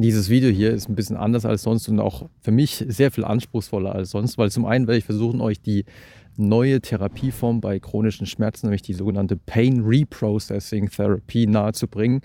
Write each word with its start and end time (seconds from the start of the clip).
Dieses 0.00 0.30
Video 0.30 0.48
hier 0.48 0.70
ist 0.70 0.88
ein 0.88 0.94
bisschen 0.94 1.16
anders 1.16 1.44
als 1.44 1.64
sonst 1.64 1.88
und 1.88 1.98
auch 1.98 2.28
für 2.40 2.52
mich 2.52 2.84
sehr 2.86 3.10
viel 3.10 3.24
anspruchsvoller 3.24 3.92
als 3.92 4.12
sonst, 4.12 4.38
weil 4.38 4.48
zum 4.48 4.64
einen 4.64 4.86
werde 4.86 4.98
ich 4.98 5.04
versuchen, 5.04 5.40
euch 5.40 5.60
die 5.60 5.86
neue 6.36 6.80
Therapieform 6.80 7.60
bei 7.60 7.80
chronischen 7.80 8.24
Schmerzen, 8.24 8.66
nämlich 8.66 8.82
die 8.82 8.92
sogenannte 8.92 9.36
Pain 9.36 9.80
Reprocessing 9.80 10.88
Therapy, 10.88 11.48
nahezubringen 11.48 12.20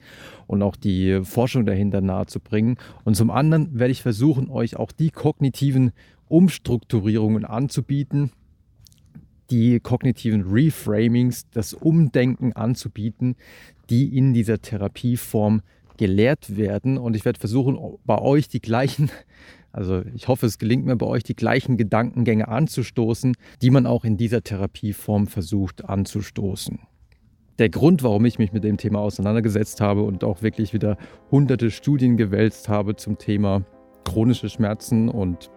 und 0.46 0.62
auch 0.62 0.76
die 0.76 1.22
Forschung 1.24 1.66
dahinter 1.66 2.02
nahezubringen. 2.02 2.78
Und 3.06 3.16
zum 3.16 3.32
anderen 3.32 3.80
werde 3.80 3.92
ich 3.92 4.04
versuchen, 4.04 4.52
euch 4.52 4.76
auch 4.76 4.92
die 4.92 5.10
kognitiven 5.10 5.94
Umstrukturierungen 6.28 7.44
anzubieten, 7.44 8.30
die 9.50 9.80
kognitiven 9.80 10.44
Reframings, 10.44 11.50
das 11.50 11.74
Umdenken 11.74 12.54
anzubieten, 12.54 13.36
die 13.90 14.16
in 14.16 14.36
dieser 14.36 14.62
Therapieform 14.62 15.64
gelehrt 15.98 16.58
werden. 16.58 16.98
Und 16.98 17.16
ich 17.16 17.26
werde 17.26 17.40
versuchen, 17.40 17.78
bei 18.06 18.20
euch 18.20 18.48
die 18.48 18.62
gleichen, 18.62 19.10
also 19.72 20.02
ich 20.14 20.28
hoffe, 20.28 20.46
es 20.46 20.58
gelingt 20.58 20.86
mir 20.86 20.96
bei 20.96 21.06
euch, 21.06 21.24
die 21.24 21.36
gleichen 21.36 21.78
Gedankengänge 21.78 22.48
anzustoßen, 22.48 23.36
die 23.62 23.70
man 23.70 23.86
auch 23.86 24.04
in 24.04 24.18
dieser 24.18 24.42
Therapieform 24.42 25.28
versucht 25.28 25.86
anzustoßen. 25.86 26.80
Der 27.60 27.70
Grund, 27.70 28.02
warum 28.02 28.26
ich 28.26 28.40
mich 28.40 28.52
mit 28.52 28.64
dem 28.64 28.78
Thema 28.78 29.00
auseinandergesetzt 29.00 29.80
habe 29.80 30.04
und 30.04 30.24
auch 30.24 30.42
wirklich 30.42 30.74
wieder 30.74 30.98
hunderte 31.30 31.70
Studien 31.70 32.18
gewälzt 32.18 32.68
habe 32.68 32.96
zum 32.96 33.18
Thema 33.18 33.64
chronische 34.06 34.50
Schmerzen 34.50 35.08
und 35.08 35.52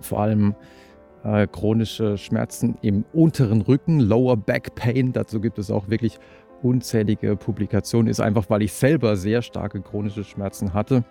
vor 0.00 0.20
allem 0.20 0.54
äh, 1.24 1.46
chronische 1.46 2.16
Schmerzen 2.16 2.76
im 2.82 3.04
unteren 3.12 3.62
Rücken, 3.62 4.00
Lower 4.00 4.36
Back 4.36 4.74
Pain. 4.74 5.12
Dazu 5.12 5.40
gibt 5.40 5.58
es 5.58 5.70
auch 5.70 5.88
wirklich 5.88 6.18
unzählige 6.62 7.36
Publikationen 7.36 8.08
ist, 8.08 8.20
einfach 8.20 8.48
weil 8.50 8.62
ich 8.62 8.72
selber 8.72 9.16
sehr 9.16 9.42
starke 9.42 9.80
chronische 9.80 10.24
Schmerzen 10.24 10.74
hatte. 10.74 11.04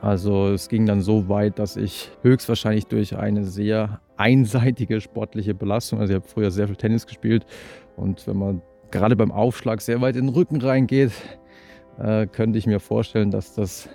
Also 0.00 0.48
es 0.48 0.68
ging 0.68 0.86
dann 0.86 1.02
so 1.02 1.28
weit, 1.28 1.58
dass 1.58 1.76
ich 1.76 2.10
höchstwahrscheinlich 2.22 2.86
durch 2.86 3.16
eine 3.16 3.44
sehr 3.44 4.00
einseitige 4.16 5.00
sportliche 5.00 5.54
Belastung, 5.54 6.00
also 6.00 6.12
ich 6.12 6.20
habe 6.20 6.28
früher 6.28 6.50
sehr 6.50 6.66
viel 6.66 6.76
Tennis 6.76 7.06
gespielt 7.06 7.44
und 7.96 8.26
wenn 8.26 8.36
man 8.36 8.62
gerade 8.90 9.16
beim 9.16 9.30
Aufschlag 9.30 9.80
sehr 9.80 10.00
weit 10.00 10.16
in 10.16 10.26
den 10.26 10.34
Rücken 10.34 10.60
reingeht, 10.60 11.12
äh, 11.98 12.26
könnte 12.26 12.58
ich 12.58 12.66
mir 12.66 12.80
vorstellen, 12.80 13.30
dass 13.30 13.54
das 13.54 13.88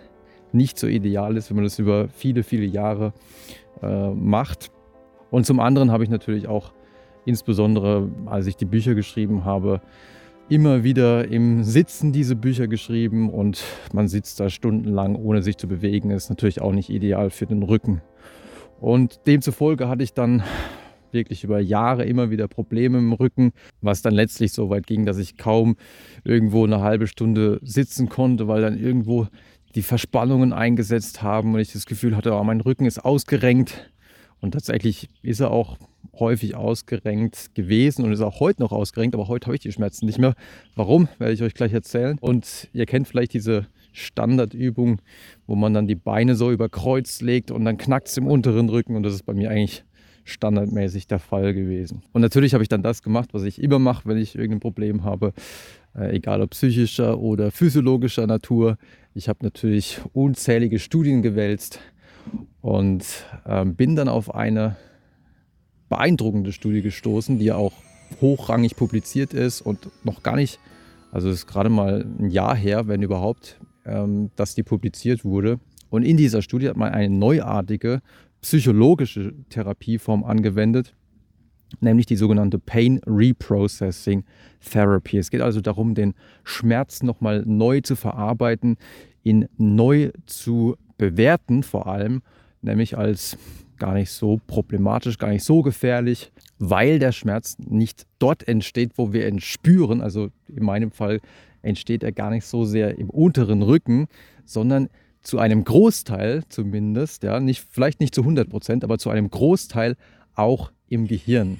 nicht 0.52 0.78
so 0.78 0.88
ideal 0.88 1.38
ist, 1.38 1.50
wenn 1.50 1.56
man 1.56 1.66
das 1.66 1.80
über 1.80 2.08
viele, 2.10 2.44
viele 2.44 2.66
Jahre 2.66 3.14
äh, 3.82 4.12
macht. 4.12 4.72
Und 5.32 5.46
zum 5.46 5.60
anderen 5.60 5.92
habe 5.92 6.04
ich 6.04 6.10
natürlich 6.10 6.48
auch 6.48 6.72
insbesondere, 7.26 8.10
als 8.26 8.48
ich 8.48 8.56
die 8.56 8.66
Bücher 8.66 8.96
geschrieben 8.96 9.44
habe, 9.44 9.82
immer 10.50 10.84
wieder 10.84 11.28
im 11.28 11.64
Sitzen 11.64 12.12
diese 12.12 12.36
Bücher 12.36 12.68
geschrieben 12.68 13.30
und 13.30 13.64
man 13.94 14.08
sitzt 14.08 14.40
da 14.40 14.50
stundenlang 14.50 15.16
ohne 15.16 15.42
sich 15.42 15.58
zu 15.58 15.68
bewegen. 15.68 16.12
Ist 16.12 16.30
natürlich 16.30 16.62
auch 16.62 16.72
nicht 16.72 16.90
ideal 16.90 17.30
für 17.30 17.46
den 17.46 17.64
Rücken. 17.64 18.02
Und 18.80 19.26
demzufolge 19.26 19.88
hatte 19.88 20.04
ich 20.04 20.14
dann 20.14 20.44
wirklich 21.12 21.44
über 21.44 21.60
Jahre 21.60 22.06
immer 22.06 22.30
wieder 22.30 22.48
Probleme 22.48 22.98
im 22.98 23.14
Rücken, 23.14 23.54
was 23.82 24.02
dann 24.02 24.14
letztlich 24.14 24.52
so 24.52 24.70
weit 24.70 24.86
ging, 24.86 25.06
dass 25.06 25.18
ich 25.18 25.38
kaum 25.38 25.78
irgendwo 26.24 26.66
eine 26.66 26.82
halbe 26.82 27.08
Stunde 27.08 27.60
sitzen 27.64 28.10
konnte, 28.10 28.48
weil 28.48 28.62
dann 28.62 28.78
irgendwo 28.78 29.28
die 29.76 29.82
Verspannungen 29.82 30.54
eingesetzt 30.54 31.22
haben 31.22 31.54
und 31.54 31.60
ich 31.60 31.74
das 31.74 31.86
Gefühl 31.86 32.16
hatte, 32.16 32.34
oh, 32.34 32.44
mein 32.44 32.62
Rücken 32.62 32.86
ist 32.86 33.04
ausgerenkt. 33.04 33.90
Und 34.42 34.52
tatsächlich 34.52 35.10
ist 35.22 35.40
er 35.40 35.52
auch 35.52 35.78
häufig 36.20 36.56
ausgerenkt 36.56 37.56
gewesen 37.56 38.06
und 38.06 38.12
ist 38.12 38.22
auch 38.22 38.40
heute 38.40 38.62
noch 38.62 38.72
ausgerenkt, 38.72 39.16
aber 39.16 39.28
heute 39.28 39.48
habe 39.48 39.56
ich 39.56 39.62
die 39.62 39.72
Schmerzen 39.72 40.06
nicht 40.06 40.20
mehr. 40.20 40.36
Warum, 40.76 41.08
werde 41.18 41.34
ich 41.34 41.44
euch 41.44 41.54
gleich 41.54 41.74
erzählen. 41.74 42.18
Und 42.20 42.70
ihr 42.74 42.86
kennt 42.86 43.08
vielleicht 43.08 43.34
diese 43.34 43.68
Standardübung, 43.92 45.02
wo 45.48 45.56
man 45.56 45.74
dann 45.74 45.88
die 45.88 45.96
Beine 45.96 46.36
so 46.36 46.52
über 46.52 46.70
Kreuz 46.70 47.22
legt 47.22 47.52
und 47.52 47.66
dann 47.66 47.78
knackt 47.78 48.08
es 48.08 48.18
im 48.18 48.28
unteren 48.28 48.70
Rücken 48.70 48.96
und 48.96 49.04
das 49.04 49.14
ist 49.14 49.24
bei 49.24 49.34
mir 49.34 49.50
eigentlich 49.50 49.84
standardmäßig 50.26 51.08
der 51.08 51.20
Fall 51.20 51.54
gewesen. 51.54 52.02
Und 52.12 52.22
natürlich 52.22 52.54
habe 52.54 52.64
ich 52.64 52.70
dann 52.70 52.82
das 52.84 53.04
gemacht, 53.04 53.30
was 53.34 53.44
ich 53.44 53.62
immer 53.62 53.80
mache, 53.80 54.10
wenn 54.10 54.18
ich 54.18 54.36
irgendein 54.36 54.60
Problem 54.60 55.04
habe, 55.04 55.34
äh, 55.96 56.16
egal 56.16 56.42
ob 56.42 56.50
psychischer 56.50 57.20
oder 57.20 57.52
physiologischer 57.52 58.26
Natur. 58.26 58.78
Ich 59.14 59.30
habe 59.30 59.40
natürlich 59.44 60.02
unzählige 60.14 60.80
Studien 60.80 61.22
gewälzt 61.22 61.80
und 62.62 63.06
äh, 63.46 63.66
bin 63.66 63.96
dann 63.96 64.10
auf 64.10 64.34
eine 64.34 64.76
beeindruckende 65.90 66.52
Studie 66.52 66.82
gestoßen, 66.82 67.38
die 67.38 67.52
auch 67.52 67.74
hochrangig 68.22 68.76
publiziert 68.76 69.34
ist 69.34 69.62
und 69.62 69.90
noch 70.04 70.24
gar 70.24 70.36
nicht, 70.36 70.60
also 71.12 71.30
ist 71.30 71.48
gerade 71.48 71.70
mal 71.70 72.06
ein 72.20 72.30
Jahr 72.30 72.56
her, 72.56 72.88
wenn 72.88 73.02
überhaupt, 73.02 73.60
ähm, 73.86 74.32
dass 74.36 74.56
die 74.56 74.64
publiziert 74.64 75.24
wurde. 75.24 75.60
Und 75.90 76.04
in 76.04 76.18
dieser 76.18 76.42
Studie 76.42 76.68
hat 76.68 76.78
man 76.78 76.92
eine 76.92 77.14
neuartige 77.14 78.02
psychologische 78.42 79.34
Therapieform 79.50 80.24
angewendet, 80.24 80.96
nämlich 81.80 82.06
die 82.06 82.16
sogenannte 82.16 82.60
Pain 82.60 83.00
Reprocessing 83.06 84.24
Therapy. 84.60 85.18
Es 85.18 85.32
geht 85.32 85.42
also 85.42 85.62
darum, 85.62 85.96
den 85.96 86.14
Schmerz 86.44 87.02
nochmal 87.04 87.44
neu 87.46 87.82
zu 87.82 87.96
verarbeiten, 87.96 88.78
ihn 89.24 89.48
neu 89.58 90.12
zu 90.26 90.76
bewerten 90.98 91.64
vor 91.64 91.88
allem, 91.88 92.22
nämlich 92.62 92.98
als 92.98 93.38
gar 93.78 93.94
nicht 93.94 94.12
so 94.12 94.40
problematisch, 94.48 95.18
gar 95.18 95.30
nicht 95.30 95.44
so 95.44 95.62
gefährlich, 95.62 96.32
weil 96.60 97.00
der 97.00 97.12
Schmerz 97.12 97.58
nicht 97.60 98.06
dort 98.20 98.48
entsteht, 98.48 98.92
wo 98.96 99.12
wir 99.14 99.28
ihn 99.28 99.40
spüren. 99.40 100.02
Also 100.02 100.30
in 100.48 100.64
meinem 100.64 100.92
Fall 100.92 101.20
entsteht 101.62 102.04
er 102.04 102.12
gar 102.12 102.30
nicht 102.30 102.46
so 102.46 102.64
sehr 102.64 102.98
im 102.98 103.10
unteren 103.10 103.62
Rücken, 103.62 104.08
sondern 104.46 104.90
zu 105.22 105.40
einem 105.40 105.64
Großteil 105.64 106.44
zumindest, 106.50 107.24
ja, 107.24 107.40
nicht, 107.40 107.66
vielleicht 107.70 108.00
nicht 108.00 108.14
zu 108.14 108.22
100 108.22 108.50
Prozent, 108.50 108.84
aber 108.84 108.98
zu 108.98 109.10
einem 109.10 109.30
Großteil 109.30 109.96
auch 110.36 110.72
im 110.88 111.08
Gehirn. 111.08 111.58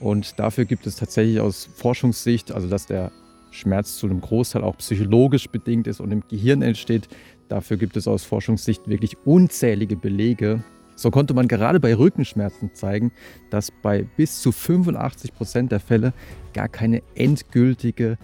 Und 0.00 0.38
dafür 0.38 0.64
gibt 0.64 0.86
es 0.86 0.96
tatsächlich 0.96 1.40
aus 1.40 1.68
Forschungssicht, 1.76 2.52
also 2.52 2.68
dass 2.68 2.86
der 2.86 3.12
Schmerz 3.50 3.98
zu 3.98 4.06
einem 4.06 4.20
Großteil 4.20 4.64
auch 4.64 4.76
psychologisch 4.78 5.48
bedingt 5.48 5.86
ist 5.86 6.00
und 6.00 6.10
im 6.10 6.22
Gehirn 6.28 6.62
entsteht, 6.62 7.08
dafür 7.54 7.76
gibt 7.76 7.96
es 7.96 8.08
aus 8.08 8.24
Forschungssicht 8.24 8.88
wirklich 8.88 9.16
unzählige 9.24 9.96
Belege, 9.96 10.64
so 10.96 11.10
konnte 11.10 11.34
man 11.34 11.46
gerade 11.46 11.78
bei 11.78 11.94
Rückenschmerzen 11.94 12.74
zeigen, 12.74 13.12
dass 13.50 13.70
bei 13.70 14.02
bis 14.02 14.40
zu 14.40 14.50
85 14.50 15.32
Prozent 15.32 15.72
der 15.72 15.78
Fälle 15.78 16.12
gar 16.52 16.68
keine 16.68 17.02
endgültige 17.14 18.18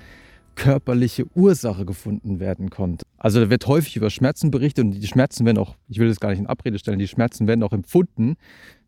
körperliche 0.56 1.26
Ursache 1.34 1.86
gefunden 1.86 2.40
werden 2.40 2.70
konnte. 2.70 3.04
Also 3.18 3.40
da 3.40 3.50
wird 3.50 3.66
häufig 3.66 3.96
über 3.96 4.10
Schmerzen 4.10 4.50
berichtet 4.50 4.84
und 4.84 4.90
die 4.90 5.06
Schmerzen 5.06 5.46
werden 5.46 5.58
auch, 5.58 5.76
ich 5.88 5.98
will 5.98 6.08
das 6.08 6.18
gar 6.18 6.30
nicht 6.30 6.40
in 6.40 6.46
Abrede 6.46 6.78
stellen, 6.78 6.98
die 6.98 7.08
Schmerzen 7.08 7.46
werden 7.46 7.62
auch 7.62 7.72
empfunden. 7.72 8.36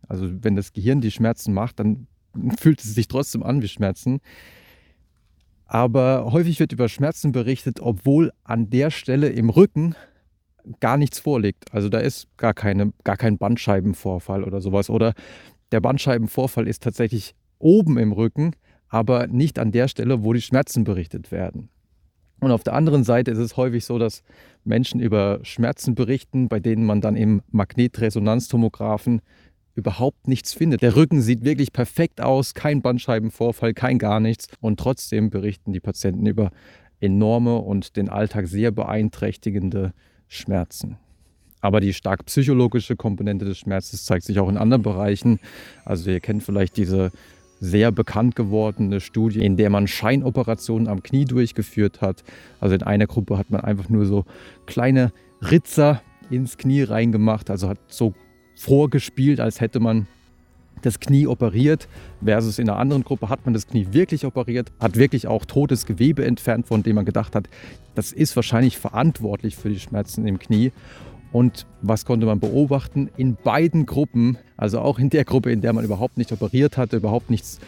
Also 0.08 0.28
wenn 0.42 0.56
das 0.56 0.72
Gehirn 0.72 1.00
die 1.00 1.12
Schmerzen 1.12 1.54
macht, 1.54 1.78
dann 1.78 2.08
fühlt 2.58 2.80
es 2.80 2.94
sich 2.94 3.06
trotzdem 3.06 3.44
an 3.44 3.62
wie 3.62 3.68
Schmerzen. 3.68 4.20
Aber 5.66 6.32
häufig 6.32 6.60
wird 6.60 6.72
über 6.72 6.88
Schmerzen 6.88 7.32
berichtet, 7.32 7.80
obwohl 7.80 8.32
an 8.44 8.68
der 8.68 8.90
Stelle 8.90 9.28
im 9.28 9.48
Rücken 9.48 9.94
gar 10.80 10.96
nichts 10.96 11.18
vorliegt. 11.18 11.72
Also 11.72 11.88
da 11.88 11.98
ist 11.98 12.28
gar, 12.36 12.54
keine, 12.54 12.92
gar 13.04 13.16
kein 13.16 13.38
Bandscheibenvorfall 13.38 14.44
oder 14.44 14.60
sowas. 14.60 14.90
Oder 14.90 15.14
der 15.72 15.80
Bandscheibenvorfall 15.80 16.68
ist 16.68 16.82
tatsächlich 16.82 17.34
oben 17.58 17.98
im 17.98 18.12
Rücken, 18.12 18.52
aber 18.88 19.26
nicht 19.26 19.58
an 19.58 19.72
der 19.72 19.88
Stelle, 19.88 20.22
wo 20.22 20.32
die 20.32 20.42
Schmerzen 20.42 20.84
berichtet 20.84 21.30
werden. 21.32 21.68
Und 22.40 22.50
auf 22.50 22.64
der 22.64 22.74
anderen 22.74 23.04
Seite 23.04 23.30
ist 23.30 23.38
es 23.38 23.56
häufig 23.56 23.84
so, 23.84 23.98
dass 23.98 24.22
Menschen 24.64 25.00
über 25.00 25.38
Schmerzen 25.42 25.94
berichten, 25.94 26.48
bei 26.48 26.58
denen 26.58 26.84
man 26.84 27.00
dann 27.00 27.14
im 27.14 27.40
Magnetresonanztomographen 27.52 29.22
überhaupt 29.74 30.28
nichts 30.28 30.52
findet. 30.52 30.82
Der 30.82 30.96
Rücken 30.96 31.22
sieht 31.22 31.44
wirklich 31.44 31.72
perfekt 31.72 32.20
aus, 32.20 32.54
kein 32.54 32.82
Bandscheibenvorfall, 32.82 33.74
kein 33.74 33.98
gar 33.98 34.20
nichts. 34.20 34.48
Und 34.60 34.78
trotzdem 34.78 35.30
berichten 35.30 35.72
die 35.72 35.80
Patienten 35.80 36.26
über 36.26 36.50
enorme 37.00 37.58
und 37.58 37.96
den 37.96 38.08
Alltag 38.08 38.48
sehr 38.48 38.70
beeinträchtigende 38.70 39.92
Schmerzen. 40.34 40.96
Aber 41.60 41.80
die 41.80 41.94
stark 41.94 42.26
psychologische 42.26 42.96
Komponente 42.96 43.44
des 43.44 43.58
Schmerzes 43.58 44.04
zeigt 44.04 44.24
sich 44.24 44.40
auch 44.40 44.48
in 44.48 44.56
anderen 44.56 44.82
Bereichen. 44.82 45.38
Also 45.84 46.10
ihr 46.10 46.20
kennt 46.20 46.42
vielleicht 46.42 46.76
diese 46.76 47.12
sehr 47.60 47.92
bekannt 47.92 48.34
gewordene 48.34 49.00
Studie, 49.00 49.44
in 49.44 49.56
der 49.56 49.70
man 49.70 49.86
Scheinoperationen 49.86 50.88
am 50.88 51.04
Knie 51.04 51.24
durchgeführt 51.24 52.00
hat. 52.00 52.24
Also 52.58 52.74
in 52.74 52.82
einer 52.82 53.06
Gruppe 53.06 53.38
hat 53.38 53.50
man 53.50 53.60
einfach 53.60 53.88
nur 53.88 54.06
so 54.06 54.24
kleine 54.66 55.12
Ritzer 55.40 56.02
ins 56.30 56.58
Knie 56.58 56.82
reingemacht, 56.82 57.50
also 57.50 57.68
hat 57.68 57.78
so 57.86 58.14
vorgespielt, 58.56 59.38
als 59.38 59.60
hätte 59.60 59.78
man 59.78 60.08
das 60.82 61.00
Knie 61.00 61.26
operiert, 61.26 61.88
versus 62.24 62.58
in 62.58 62.68
einer 62.68 62.78
anderen 62.78 63.04
Gruppe 63.04 63.28
hat 63.28 63.44
man 63.44 63.54
das 63.54 63.66
Knie 63.66 63.88
wirklich 63.92 64.26
operiert, 64.26 64.72
hat 64.80 64.96
wirklich 64.96 65.26
auch 65.26 65.44
totes 65.44 65.86
Gewebe 65.86 66.24
entfernt, 66.24 66.66
von 66.66 66.82
dem 66.82 66.96
man 66.96 67.04
gedacht 67.04 67.34
hat, 67.34 67.48
das 67.94 68.12
ist 68.12 68.36
wahrscheinlich 68.36 68.78
verantwortlich 68.78 69.56
für 69.56 69.68
die 69.68 69.80
Schmerzen 69.80 70.26
im 70.26 70.38
Knie. 70.38 70.72
Und 71.32 71.66
was 71.80 72.04
konnte 72.04 72.26
man 72.26 72.40
beobachten? 72.40 73.08
In 73.16 73.36
beiden 73.36 73.86
Gruppen, 73.86 74.36
also 74.56 74.80
auch 74.80 74.98
in 74.98 75.08
der 75.08 75.24
Gruppe, 75.24 75.50
in 75.50 75.62
der 75.62 75.72
man 75.72 75.84
überhaupt 75.84 76.18
nicht 76.18 76.30
operiert 76.30 76.76
hatte, 76.76 76.98
überhaupt 76.98 77.30
nichts 77.30 77.58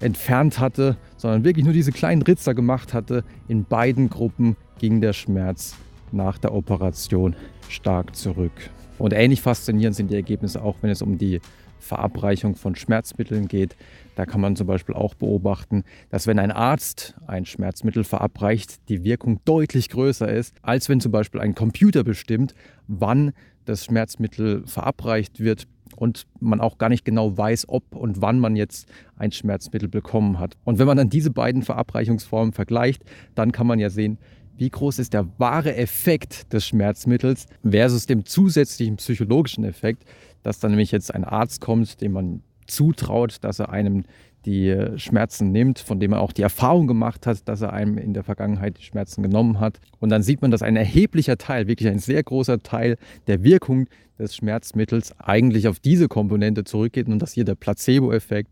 entfernt 0.00 0.60
hatte, 0.60 0.96
sondern 1.16 1.42
wirklich 1.44 1.64
nur 1.64 1.74
diese 1.74 1.90
kleinen 1.90 2.22
Ritzer 2.22 2.54
gemacht 2.54 2.94
hatte, 2.94 3.24
in 3.48 3.64
beiden 3.64 4.08
Gruppen 4.08 4.56
ging 4.78 5.00
der 5.00 5.12
Schmerz 5.12 5.74
nach 6.12 6.38
der 6.38 6.54
Operation 6.54 7.34
stark 7.68 8.14
zurück. 8.14 8.52
Und 8.98 9.12
ähnlich 9.12 9.40
faszinierend 9.40 9.96
sind 9.96 10.10
die 10.10 10.16
Ergebnisse 10.16 10.62
auch, 10.62 10.76
wenn 10.82 10.90
es 10.90 11.02
um 11.02 11.18
die 11.18 11.40
Verabreichung 11.78 12.56
von 12.56 12.74
Schmerzmitteln 12.74 13.48
geht. 13.48 13.76
Da 14.16 14.26
kann 14.26 14.40
man 14.40 14.56
zum 14.56 14.66
Beispiel 14.66 14.94
auch 14.94 15.14
beobachten, 15.14 15.84
dass 16.10 16.26
wenn 16.26 16.38
ein 16.38 16.50
Arzt 16.50 17.14
ein 17.26 17.46
Schmerzmittel 17.46 18.04
verabreicht, 18.04 18.88
die 18.88 19.04
Wirkung 19.04 19.40
deutlich 19.44 19.88
größer 19.88 20.28
ist, 20.28 20.54
als 20.62 20.88
wenn 20.88 21.00
zum 21.00 21.12
Beispiel 21.12 21.40
ein 21.40 21.54
Computer 21.54 22.04
bestimmt, 22.04 22.54
wann 22.86 23.32
das 23.64 23.84
Schmerzmittel 23.84 24.66
verabreicht 24.66 25.40
wird 25.40 25.66
und 25.96 26.26
man 26.40 26.60
auch 26.60 26.78
gar 26.78 26.88
nicht 26.88 27.04
genau 27.04 27.36
weiß, 27.36 27.68
ob 27.68 27.94
und 27.94 28.20
wann 28.20 28.38
man 28.38 28.56
jetzt 28.56 28.88
ein 29.16 29.32
Schmerzmittel 29.32 29.88
bekommen 29.88 30.38
hat. 30.38 30.56
Und 30.64 30.78
wenn 30.78 30.86
man 30.86 30.96
dann 30.96 31.10
diese 31.10 31.30
beiden 31.30 31.62
Verabreichungsformen 31.62 32.52
vergleicht, 32.52 33.02
dann 33.34 33.52
kann 33.52 33.66
man 33.66 33.78
ja 33.78 33.90
sehen, 33.90 34.18
wie 34.58 34.70
groß 34.70 34.98
ist 34.98 35.14
der 35.14 35.26
wahre 35.38 35.76
Effekt 35.76 36.52
des 36.52 36.66
Schmerzmittels 36.66 37.46
versus 37.68 38.06
dem 38.06 38.26
zusätzlichen 38.26 38.96
psychologischen 38.96 39.64
Effekt, 39.64 40.04
dass 40.42 40.58
dann 40.58 40.72
nämlich 40.72 40.92
jetzt 40.92 41.14
ein 41.14 41.24
Arzt 41.24 41.60
kommt, 41.60 42.00
dem 42.00 42.12
man 42.12 42.42
zutraut, 42.66 43.38
dass 43.42 43.58
er 43.60 43.70
einem 43.70 44.04
die 44.48 44.74
Schmerzen 44.96 45.52
nimmt, 45.52 45.78
von 45.78 46.00
dem 46.00 46.12
er 46.12 46.20
auch 46.20 46.32
die 46.32 46.40
Erfahrung 46.42 46.86
gemacht 46.86 47.26
hat, 47.26 47.46
dass 47.46 47.60
er 47.60 47.74
einem 47.74 47.98
in 47.98 48.14
der 48.14 48.24
Vergangenheit 48.24 48.78
die 48.78 48.82
Schmerzen 48.82 49.22
genommen 49.22 49.60
hat. 49.60 49.78
Und 50.00 50.08
dann 50.08 50.22
sieht 50.22 50.40
man, 50.40 50.50
dass 50.50 50.62
ein 50.62 50.74
erheblicher 50.74 51.36
Teil, 51.36 51.68
wirklich 51.68 51.90
ein 51.90 51.98
sehr 51.98 52.22
großer 52.22 52.62
Teil 52.62 52.96
der 53.26 53.44
Wirkung 53.44 53.88
des 54.18 54.34
Schmerzmittels 54.34 55.12
eigentlich 55.20 55.68
auf 55.68 55.80
diese 55.80 56.08
Komponente 56.08 56.64
zurückgeht 56.64 57.08
und 57.08 57.18
dass 57.20 57.34
hier 57.34 57.44
der 57.44 57.56
Placebo-Effekt 57.56 58.50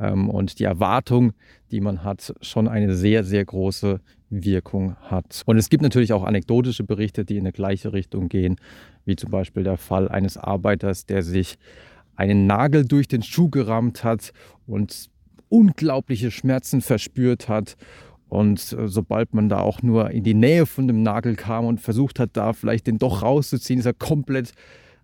ähm, 0.00 0.28
und 0.28 0.58
die 0.58 0.64
Erwartung, 0.64 1.32
die 1.70 1.80
man 1.80 2.02
hat, 2.02 2.34
schon 2.40 2.66
eine 2.66 2.94
sehr, 2.94 3.22
sehr 3.22 3.44
große 3.44 4.00
Wirkung 4.30 4.96
hat. 4.96 5.44
Und 5.46 5.56
es 5.56 5.70
gibt 5.70 5.84
natürlich 5.84 6.12
auch 6.12 6.24
anekdotische 6.24 6.82
Berichte, 6.82 7.24
die 7.24 7.36
in 7.36 7.44
eine 7.44 7.52
gleiche 7.52 7.92
Richtung 7.92 8.28
gehen, 8.28 8.56
wie 9.04 9.14
zum 9.14 9.30
Beispiel 9.30 9.62
der 9.62 9.76
Fall 9.76 10.08
eines 10.08 10.36
Arbeiters, 10.36 11.06
der 11.06 11.22
sich 11.22 11.58
einen 12.16 12.46
Nagel 12.46 12.84
durch 12.84 13.06
den 13.06 13.22
Schuh 13.22 13.48
gerammt 13.48 14.02
hat 14.02 14.32
und 14.66 15.08
unglaubliche 15.48 16.30
Schmerzen 16.30 16.80
verspürt 16.80 17.48
hat. 17.48 17.76
Und 18.28 18.72
äh, 18.72 18.88
sobald 18.88 19.34
man 19.34 19.48
da 19.48 19.60
auch 19.60 19.82
nur 19.82 20.10
in 20.10 20.24
die 20.24 20.34
Nähe 20.34 20.66
von 20.66 20.86
dem 20.86 21.02
Nagel 21.02 21.34
kam 21.36 21.64
und 21.64 21.80
versucht 21.80 22.18
hat, 22.18 22.30
da 22.34 22.52
vielleicht 22.52 22.86
den 22.86 22.98
doch 22.98 23.22
rauszuziehen, 23.22 23.80
ist 23.80 23.86
er 23.86 23.94
komplett 23.94 24.52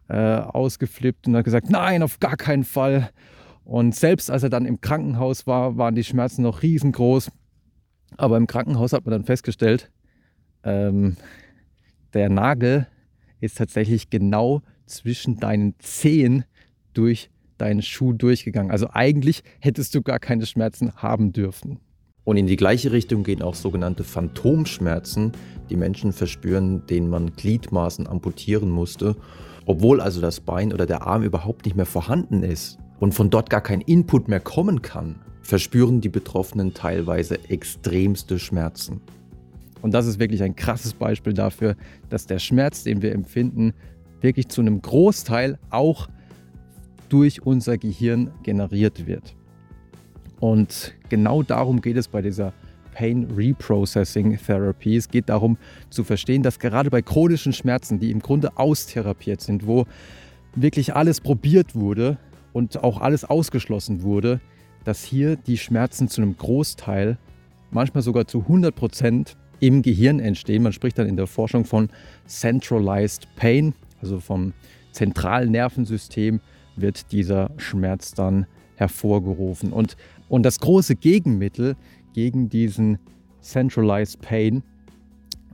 äh, 0.09 0.17
ausgeflippt 0.17 1.27
und 1.27 1.37
hat 1.37 1.45
gesagt, 1.45 1.71
nein, 1.71 2.03
auf 2.03 2.21
gar 2.21 2.37
keinen 2.37 2.65
Fall. 2.65 3.11
Und 3.65 3.95
selbst 3.95 4.31
als 4.31 4.43
er 4.43 4.51
dann 4.51 4.67
im 4.67 4.81
Krankenhaus 4.81 5.47
war, 5.47 5.79
waren 5.79 5.95
die 5.95 6.05
Schmerzen 6.05 6.43
noch 6.43 6.63
riesengroß. 6.63 7.31
Aber 8.17 8.37
im 8.37 8.47
Krankenhaus 8.47 8.93
hat 8.93 9.07
man 9.07 9.13
dann 9.13 9.25
festgestellt, 9.25 9.91
ähm, 10.63 11.17
der 12.13 12.29
Nagel 12.29 12.87
ist 13.41 13.59
tatsächlich 13.59 14.11
genau 14.11 14.63
zwischen 14.87 15.39
deinen 15.41 15.79
Zehen 15.79 16.45
durch 16.93 17.31
deinen 17.59 17.83
Schuh 17.83 18.13
durchgegangen. 18.13 18.71
Also 18.71 18.89
eigentlich 18.93 19.43
hättest 19.61 19.95
du 19.95 20.03
gar 20.03 20.19
keine 20.19 20.47
Schmerzen 20.47 20.93
haben 20.97 21.33
dürfen. 21.33 21.79
Und 22.25 22.39
in 22.39 22.47
die 22.47 22.57
gleiche 22.57 22.91
Richtung 22.93 23.23
gehen 23.23 23.43
auch 23.43 23.55
sogenannte 23.55 24.03
Phantomschmerzen, 24.03 25.33
die 25.69 25.77
Menschen 25.77 26.13
verspüren, 26.13 26.87
denen 26.87 27.09
man 27.09 27.37
Gliedmaßen 27.37 28.07
amputieren 28.07 28.71
musste, 28.71 29.17
obwohl 29.67 30.01
also 30.01 30.21
das 30.21 30.41
Bein 30.41 30.73
oder 30.73 30.87
der 30.87 31.07
Arm 31.07 31.23
überhaupt 31.23 31.67
nicht 31.67 31.77
mehr 31.77 31.87
vorhanden 31.87 32.43
ist 32.43 32.79
und 32.99 33.15
von 33.15 33.31
dort 33.31 33.51
gar 33.51 33.61
kein 33.61 33.83
Input 33.83 34.29
mehr 34.29 34.41
kommen 34.41 34.81
kann, 34.83 35.17
verspüren 35.43 36.01
die 36.01 36.09
Betroffenen 36.09 36.73
teilweise 36.73 37.39
extremste 37.51 38.39
Schmerzen. 38.39 39.03
Und 39.83 39.93
das 39.93 40.07
ist 40.07 40.19
wirklich 40.19 40.43
ein 40.43 40.57
krasses 40.57 40.95
Beispiel 40.95 41.35
dafür, 41.35 41.77
dass 42.09 42.27
der 42.27 42.39
Schmerz, 42.39 42.85
den 42.85 43.03
wir 43.03 43.13
empfinden, 43.13 43.75
wirklich 44.23 44.49
zu 44.49 44.63
einem 44.63 44.81
Großteil 44.81 45.59
auch 45.69 46.09
durch 47.09 47.43
unser 47.43 47.79
Gehirn 47.79 48.31
generiert 48.43 49.07
wird. 49.07 49.35
Und 50.41 50.95
genau 51.09 51.43
darum 51.43 51.81
geht 51.81 51.97
es 51.97 52.09
bei 52.09 52.23
dieser 52.23 52.53
Pain 52.93 53.29
Reprocessing 53.37 54.39
Therapy. 54.39 54.97
Es 54.97 55.09
geht 55.09 55.29
darum 55.29 55.59
zu 55.91 56.05
verstehen, 56.05 56.43
dass 56.43 56.59
gerade 56.59 56.91
bei 56.91 57.03
chronischen 57.03 57.53
Schmerzen, 57.53 57.99
die 57.99 58.11
im 58.11 58.21
Grunde 58.21 58.57
austherapiert 58.57 59.41
sind, 59.41 59.67
wo 59.67 59.87
wirklich 60.55 60.95
alles 60.95 61.21
probiert 61.21 61.75
wurde 61.75 62.19
und 62.53 62.83
auch 62.83 63.01
alles 63.01 63.25
ausgeschlossen 63.25 64.03
wurde, 64.03 64.41
dass 64.85 65.03
hier 65.03 65.37
die 65.37 65.59
Schmerzen 65.59 66.09
zu 66.09 66.23
einem 66.23 66.37
Großteil, 66.37 67.19
manchmal 67.71 68.03
sogar 68.03 68.27
zu 68.27 68.41
100 68.41 68.75
Prozent 68.75 69.37
im 69.61 69.83
Gehirn 69.83 70.21
entstehen. 70.21 70.63
Man 70.63 70.73
spricht 70.73 70.99
dann 70.99 71.09
in 71.09 71.17
der 71.17 71.27
Forschung 71.27 71.65
von 71.65 71.89
Centralized 72.27 73.27
Pain, 73.35 73.75
also 74.01 74.21
vom 74.21 74.53
zentralen 74.93 75.51
Nervensystem 75.51 76.41
wird 76.77 77.13
dieser 77.13 77.51
Schmerz 77.57 78.13
dann 78.13 78.47
hervorgerufen. 78.77 79.73
Und, 79.73 79.97
und 80.29 80.43
das 80.45 80.59
große 80.61 80.97
Gegenmittel 80.97 81.77
gegen 82.13 82.49
diesen 82.49 82.99
Centralized 83.41 84.21
Pain, 84.21 84.63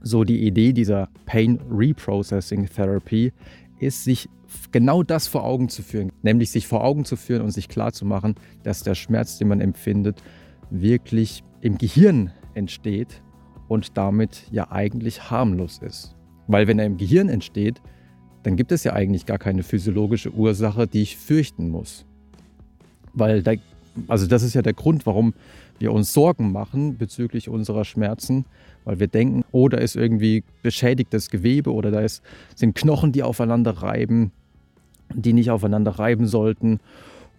so 0.01 0.23
die 0.23 0.45
Idee 0.45 0.73
dieser 0.73 1.09
Pain 1.25 1.59
Reprocessing 1.69 2.67
Therapy, 2.67 3.33
ist, 3.79 4.03
sich 4.03 4.29
genau 4.71 5.03
das 5.03 5.27
vor 5.27 5.43
Augen 5.43 5.69
zu 5.69 5.81
führen, 5.81 6.11
nämlich 6.23 6.51
sich 6.51 6.67
vor 6.67 6.83
Augen 6.83 7.05
zu 7.05 7.15
führen 7.15 7.41
und 7.41 7.51
sich 7.51 7.67
klar 7.67 7.93
zu 7.93 8.05
machen, 8.05 8.35
dass 8.63 8.83
der 8.83 8.95
Schmerz, 8.95 9.37
den 9.37 9.47
man 9.47 9.61
empfindet, 9.61 10.21
wirklich 10.69 11.43
im 11.61 11.77
Gehirn 11.77 12.31
entsteht 12.53 13.21
und 13.67 13.97
damit 13.97 14.47
ja 14.51 14.71
eigentlich 14.71 15.29
harmlos 15.29 15.79
ist. 15.81 16.15
Weil 16.47 16.67
wenn 16.67 16.79
er 16.79 16.85
im 16.85 16.97
Gehirn 16.97 17.29
entsteht, 17.29 17.81
dann 18.43 18.55
gibt 18.55 18.71
es 18.71 18.83
ja 18.83 18.93
eigentlich 18.93 19.25
gar 19.25 19.37
keine 19.37 19.63
physiologische 19.63 20.31
Ursache, 20.31 20.87
die 20.87 21.01
ich 21.01 21.17
fürchten 21.17 21.69
muss. 21.69 22.05
Weil, 23.13 23.43
da, 23.43 23.53
also 24.07 24.27
das 24.27 24.43
ist 24.43 24.53
ja 24.53 24.61
der 24.61 24.73
Grund, 24.73 25.05
warum 25.05 25.33
wir 25.79 25.91
uns 25.91 26.13
Sorgen 26.13 26.51
machen 26.51 26.97
bezüglich 26.97 27.49
unserer 27.49 27.85
Schmerzen, 27.85 28.45
weil 28.85 28.99
wir 28.99 29.07
denken, 29.07 29.43
oh, 29.51 29.67
da 29.67 29.77
ist 29.77 29.95
irgendwie 29.95 30.43
beschädigtes 30.63 31.29
Gewebe 31.29 31.73
oder 31.73 31.91
da 31.91 32.01
ist, 32.01 32.23
sind 32.55 32.75
Knochen, 32.75 33.11
die 33.11 33.23
aufeinander 33.23 33.71
reiben, 33.71 34.31
die 35.13 35.33
nicht 35.33 35.51
aufeinander 35.51 35.91
reiben 35.91 36.27
sollten. 36.27 36.79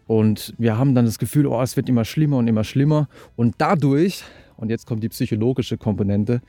Und 0.07 0.55
wir 0.59 0.77
haben 0.77 0.95
dann 0.95 1.05
das 1.05 1.19
Gefühl, 1.19 1.47
oh, 1.47 1.63
es 1.63 1.77
wird 1.77 1.89
immer 1.89 2.05
schlimmer 2.05 2.39
und 2.39 2.49
immer 2.49 2.65
schlimmer. 2.65 3.09
Und 3.37 3.55
dadurch 3.59 4.25
und 4.63 4.71
jetzt 4.71 4.87
kommt 4.87 5.03
die 5.03 5.09
psychologische 5.09 5.77
Komponente. 5.77 6.41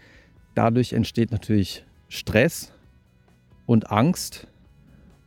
Dadurch 0.54 0.94
entsteht 0.94 1.32
natürlich 1.32 1.84
Stress 2.10 2.72
und 3.66 3.92
Angst. 3.92 4.48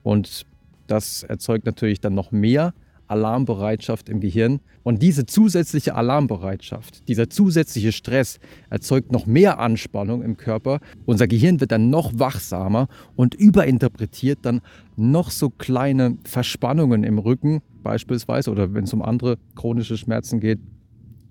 Und 0.02 0.46
das 0.86 1.22
erzeugt 1.22 1.66
natürlich 1.66 2.00
dann 2.00 2.14
noch 2.14 2.32
mehr 2.32 2.74
Alarmbereitschaft 3.08 4.08
im 4.08 4.20
Gehirn. 4.20 4.60
Und 4.82 5.02
diese 5.02 5.26
zusätzliche 5.26 5.94
Alarmbereitschaft, 5.94 7.08
dieser 7.08 7.28
zusätzliche 7.28 7.92
Stress 7.92 8.38
erzeugt 8.70 9.12
noch 9.12 9.26
mehr 9.26 9.58
Anspannung 9.58 10.22
im 10.22 10.36
Körper. 10.36 10.80
Unser 11.04 11.26
Gehirn 11.26 11.60
wird 11.60 11.72
dann 11.72 11.90
noch 11.90 12.12
wachsamer 12.18 12.88
und 13.14 13.34
überinterpretiert 13.34 14.40
dann 14.42 14.60
noch 14.96 15.30
so 15.30 15.50
kleine 15.50 16.18
Verspannungen 16.24 17.04
im 17.04 17.18
Rücken 17.18 17.62
beispielsweise 17.82 18.50
oder 18.50 18.74
wenn 18.74 18.84
es 18.84 18.92
um 18.92 19.02
andere 19.02 19.38
chronische 19.54 19.96
Schmerzen 19.96 20.40
geht, 20.40 20.58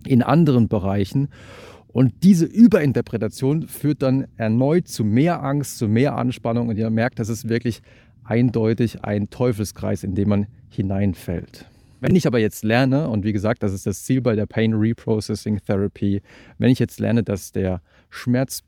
in 0.05 0.21
anderen 0.21 0.67
Bereichen. 0.67 1.29
Und 1.95 2.23
diese 2.23 2.43
Überinterpretation 2.43 3.69
führt 3.69 4.01
dann 4.01 4.27
erneut 4.35 4.89
zu 4.89 5.05
mehr 5.05 5.41
Angst, 5.41 5.77
zu 5.77 5.87
mehr 5.87 6.17
Anspannung 6.17 6.67
und 6.67 6.77
ihr 6.77 6.89
merkt, 6.89 7.19
das 7.19 7.29
ist 7.29 7.47
wirklich 7.47 7.81
eindeutig 8.25 9.05
ein 9.05 9.29
Teufelskreis, 9.29 10.03
in 10.03 10.13
den 10.13 10.27
man 10.27 10.47
hineinfällt. 10.67 11.69
Wenn 12.01 12.17
ich 12.17 12.27
aber 12.27 12.39
jetzt 12.39 12.65
lerne, 12.65 13.07
und 13.07 13.23
wie 13.23 13.31
gesagt, 13.31 13.63
das 13.63 13.71
ist 13.71 13.85
das 13.85 14.03
Ziel 14.03 14.19
bei 14.19 14.35
der 14.35 14.45
Pain 14.45 14.73
Reprocessing 14.73 15.61
Therapy, 15.65 16.21
wenn 16.57 16.69
ich 16.69 16.79
jetzt 16.79 16.99
lerne, 16.99 17.23
dass 17.23 17.53
der 17.53 17.81
Schmerz 18.09 18.63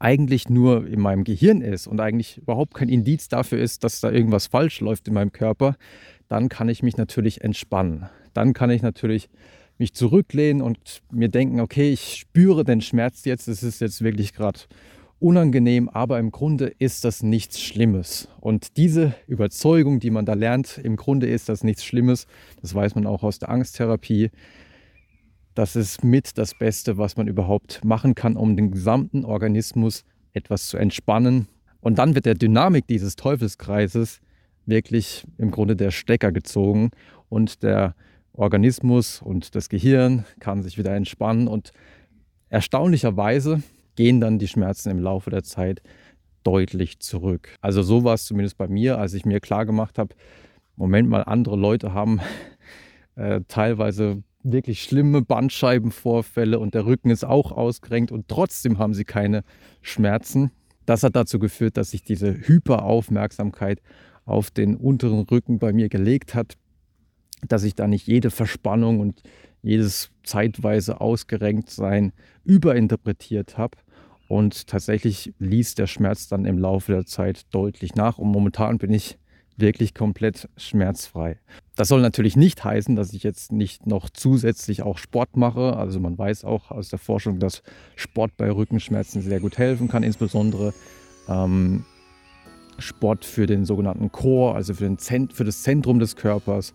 eigentlich 0.00 0.48
nur 0.48 0.88
in 0.88 0.98
meinem 0.98 1.22
Gehirn 1.22 1.60
ist 1.60 1.86
und 1.86 2.00
eigentlich 2.00 2.38
überhaupt 2.38 2.74
kein 2.74 2.88
Indiz 2.88 3.28
dafür 3.28 3.60
ist, 3.60 3.84
dass 3.84 4.00
da 4.00 4.10
irgendwas 4.10 4.48
falsch 4.48 4.80
läuft 4.80 5.06
in 5.06 5.14
meinem 5.14 5.30
Körper, 5.30 5.76
dann 6.26 6.48
kann 6.48 6.68
ich 6.68 6.82
mich 6.82 6.96
natürlich 6.96 7.42
entspannen. 7.42 8.06
Dann 8.32 8.54
kann 8.54 8.70
ich 8.70 8.82
natürlich 8.82 9.30
mich 9.78 9.94
zurücklehnen 9.94 10.62
und 10.62 11.02
mir 11.10 11.28
denken, 11.28 11.60
okay, 11.60 11.92
ich 11.92 12.16
spüre 12.16 12.64
den 12.64 12.80
Schmerz 12.80 13.24
jetzt, 13.24 13.48
es 13.48 13.62
ist 13.62 13.80
jetzt 13.80 14.02
wirklich 14.02 14.32
gerade 14.32 14.60
unangenehm, 15.18 15.88
aber 15.88 16.18
im 16.18 16.30
Grunde 16.30 16.66
ist 16.78 17.04
das 17.04 17.22
nichts 17.22 17.60
Schlimmes. 17.60 18.28
Und 18.40 18.76
diese 18.76 19.14
Überzeugung, 19.26 20.00
die 20.00 20.10
man 20.10 20.26
da 20.26 20.34
lernt, 20.34 20.78
im 20.78 20.96
Grunde 20.96 21.26
ist 21.26 21.48
das 21.48 21.64
nichts 21.64 21.84
Schlimmes, 21.84 22.26
das 22.60 22.74
weiß 22.74 22.94
man 22.94 23.06
auch 23.06 23.22
aus 23.22 23.38
der 23.38 23.48
Angsttherapie. 23.48 24.30
Das 25.54 25.76
ist 25.76 26.02
mit 26.04 26.36
das 26.36 26.54
Beste, 26.54 26.98
was 26.98 27.16
man 27.16 27.28
überhaupt 27.28 27.84
machen 27.84 28.14
kann, 28.14 28.36
um 28.36 28.56
den 28.56 28.70
gesamten 28.70 29.24
Organismus 29.24 30.04
etwas 30.32 30.66
zu 30.66 30.76
entspannen. 30.76 31.48
Und 31.80 31.98
dann 31.98 32.14
wird 32.14 32.26
der 32.26 32.34
Dynamik 32.34 32.86
dieses 32.86 33.14
Teufelskreises 33.16 34.20
wirklich 34.66 35.26
im 35.38 35.50
Grunde 35.50 35.76
der 35.76 35.90
Stecker 35.90 36.32
gezogen 36.32 36.90
und 37.28 37.62
der 37.62 37.94
Organismus 38.36 39.22
und 39.22 39.54
das 39.54 39.68
Gehirn 39.68 40.24
kann 40.40 40.62
sich 40.62 40.76
wieder 40.76 40.94
entspannen 40.94 41.48
und 41.48 41.72
erstaunlicherweise 42.48 43.62
gehen 43.96 44.20
dann 44.20 44.38
die 44.38 44.48
Schmerzen 44.48 44.90
im 44.90 44.98
Laufe 44.98 45.30
der 45.30 45.44
Zeit 45.44 45.82
deutlich 46.42 46.98
zurück. 46.98 47.56
Also 47.60 47.82
so 47.82 48.04
war 48.04 48.14
es 48.14 48.26
zumindest 48.26 48.58
bei 48.58 48.68
mir, 48.68 48.98
als 48.98 49.14
ich 49.14 49.24
mir 49.24 49.40
klar 49.40 49.66
gemacht 49.66 49.98
habe, 49.98 50.14
Moment 50.76 51.08
mal, 51.08 51.22
andere 51.22 51.56
Leute 51.56 51.94
haben 51.94 52.20
äh, 53.14 53.40
teilweise 53.48 54.22
wirklich 54.42 54.82
schlimme 54.82 55.22
Bandscheibenvorfälle 55.22 56.58
und 56.58 56.74
der 56.74 56.84
Rücken 56.84 57.10
ist 57.10 57.24
auch 57.24 57.52
ausgerenkt 57.52 58.12
und 58.12 58.28
trotzdem 58.28 58.78
haben 58.78 58.94
sie 58.94 59.04
keine 59.04 59.42
Schmerzen. 59.80 60.50
Das 60.84 61.02
hat 61.02 61.16
dazu 61.16 61.38
geführt, 61.38 61.78
dass 61.78 61.92
sich 61.92 62.02
diese 62.02 62.34
Hyperaufmerksamkeit 62.34 63.80
auf 64.26 64.50
den 64.50 64.76
unteren 64.76 65.20
Rücken 65.20 65.58
bei 65.58 65.72
mir 65.72 65.88
gelegt 65.88 66.34
hat, 66.34 66.56
dass 67.46 67.64
ich 67.64 67.74
da 67.74 67.86
nicht 67.86 68.06
jede 68.06 68.30
Verspannung 68.30 69.00
und 69.00 69.22
jedes 69.62 70.10
zeitweise 70.22 71.00
ausgerenkt 71.00 71.70
sein 71.70 72.12
überinterpretiert 72.44 73.56
habe. 73.58 73.78
Und 74.28 74.66
tatsächlich 74.66 75.32
ließ 75.38 75.74
der 75.74 75.86
Schmerz 75.86 76.28
dann 76.28 76.44
im 76.44 76.58
Laufe 76.58 76.92
der 76.92 77.06
Zeit 77.06 77.42
deutlich 77.50 77.94
nach. 77.94 78.18
Und 78.18 78.30
momentan 78.30 78.78
bin 78.78 78.92
ich 78.92 79.18
wirklich 79.56 79.94
komplett 79.94 80.48
schmerzfrei. 80.56 81.38
Das 81.76 81.88
soll 81.88 82.00
natürlich 82.00 82.36
nicht 82.36 82.64
heißen, 82.64 82.96
dass 82.96 83.12
ich 83.12 83.22
jetzt 83.22 83.52
nicht 83.52 83.86
noch 83.86 84.10
zusätzlich 84.10 84.82
auch 84.82 84.98
Sport 84.98 85.36
mache. 85.36 85.76
Also 85.76 86.00
man 86.00 86.18
weiß 86.18 86.44
auch 86.44 86.70
aus 86.70 86.88
der 86.88 86.98
Forschung, 86.98 87.38
dass 87.38 87.62
Sport 87.96 88.36
bei 88.36 88.50
Rückenschmerzen 88.50 89.22
sehr 89.22 89.40
gut 89.40 89.58
helfen 89.58 89.88
kann, 89.88 90.02
insbesondere 90.02 90.74
ähm, 91.28 91.84
Sport 92.78 93.24
für 93.24 93.46
den 93.46 93.64
sogenannten 93.64 94.10
Core, 94.10 94.54
also 94.54 94.74
für, 94.74 94.84
den 94.84 94.98
für 94.98 95.44
das 95.44 95.62
Zentrum 95.62 96.00
des 96.00 96.16
Körpers. 96.16 96.74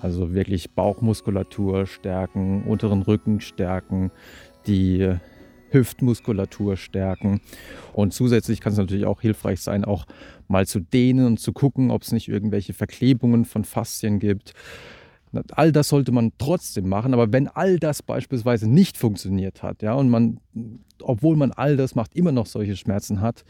Also 0.00 0.32
wirklich 0.34 0.72
Bauchmuskulatur 0.72 1.86
stärken, 1.86 2.64
unteren 2.64 3.02
Rücken 3.02 3.40
stärken, 3.40 4.10
die 4.66 5.14
Hüftmuskulatur 5.70 6.76
stärken. 6.76 7.40
Und 7.92 8.12
zusätzlich 8.12 8.60
kann 8.60 8.72
es 8.72 8.78
natürlich 8.78 9.06
auch 9.06 9.20
hilfreich 9.20 9.60
sein, 9.60 9.84
auch 9.84 10.06
mal 10.48 10.66
zu 10.66 10.80
dehnen 10.80 11.26
und 11.26 11.40
zu 11.40 11.52
gucken, 11.52 11.90
ob 11.90 12.02
es 12.02 12.12
nicht 12.12 12.28
irgendwelche 12.28 12.72
Verklebungen 12.72 13.44
von 13.44 13.64
Faszien 13.64 14.18
gibt. 14.18 14.54
All 15.52 15.70
das 15.70 15.88
sollte 15.88 16.10
man 16.10 16.32
trotzdem 16.38 16.88
machen, 16.88 17.14
aber 17.14 17.32
wenn 17.32 17.46
all 17.46 17.78
das 17.78 18.02
beispielsweise 18.02 18.68
nicht 18.68 18.98
funktioniert 18.98 19.62
hat, 19.62 19.80
ja, 19.80 19.94
und 19.94 20.08
man, 20.08 20.40
obwohl 21.00 21.36
man 21.36 21.52
all 21.52 21.76
das 21.76 21.94
macht, 21.94 22.16
immer 22.16 22.32
noch 22.32 22.46
solche 22.46 22.74
Schmerzen 22.74 23.20
hat, 23.20 23.44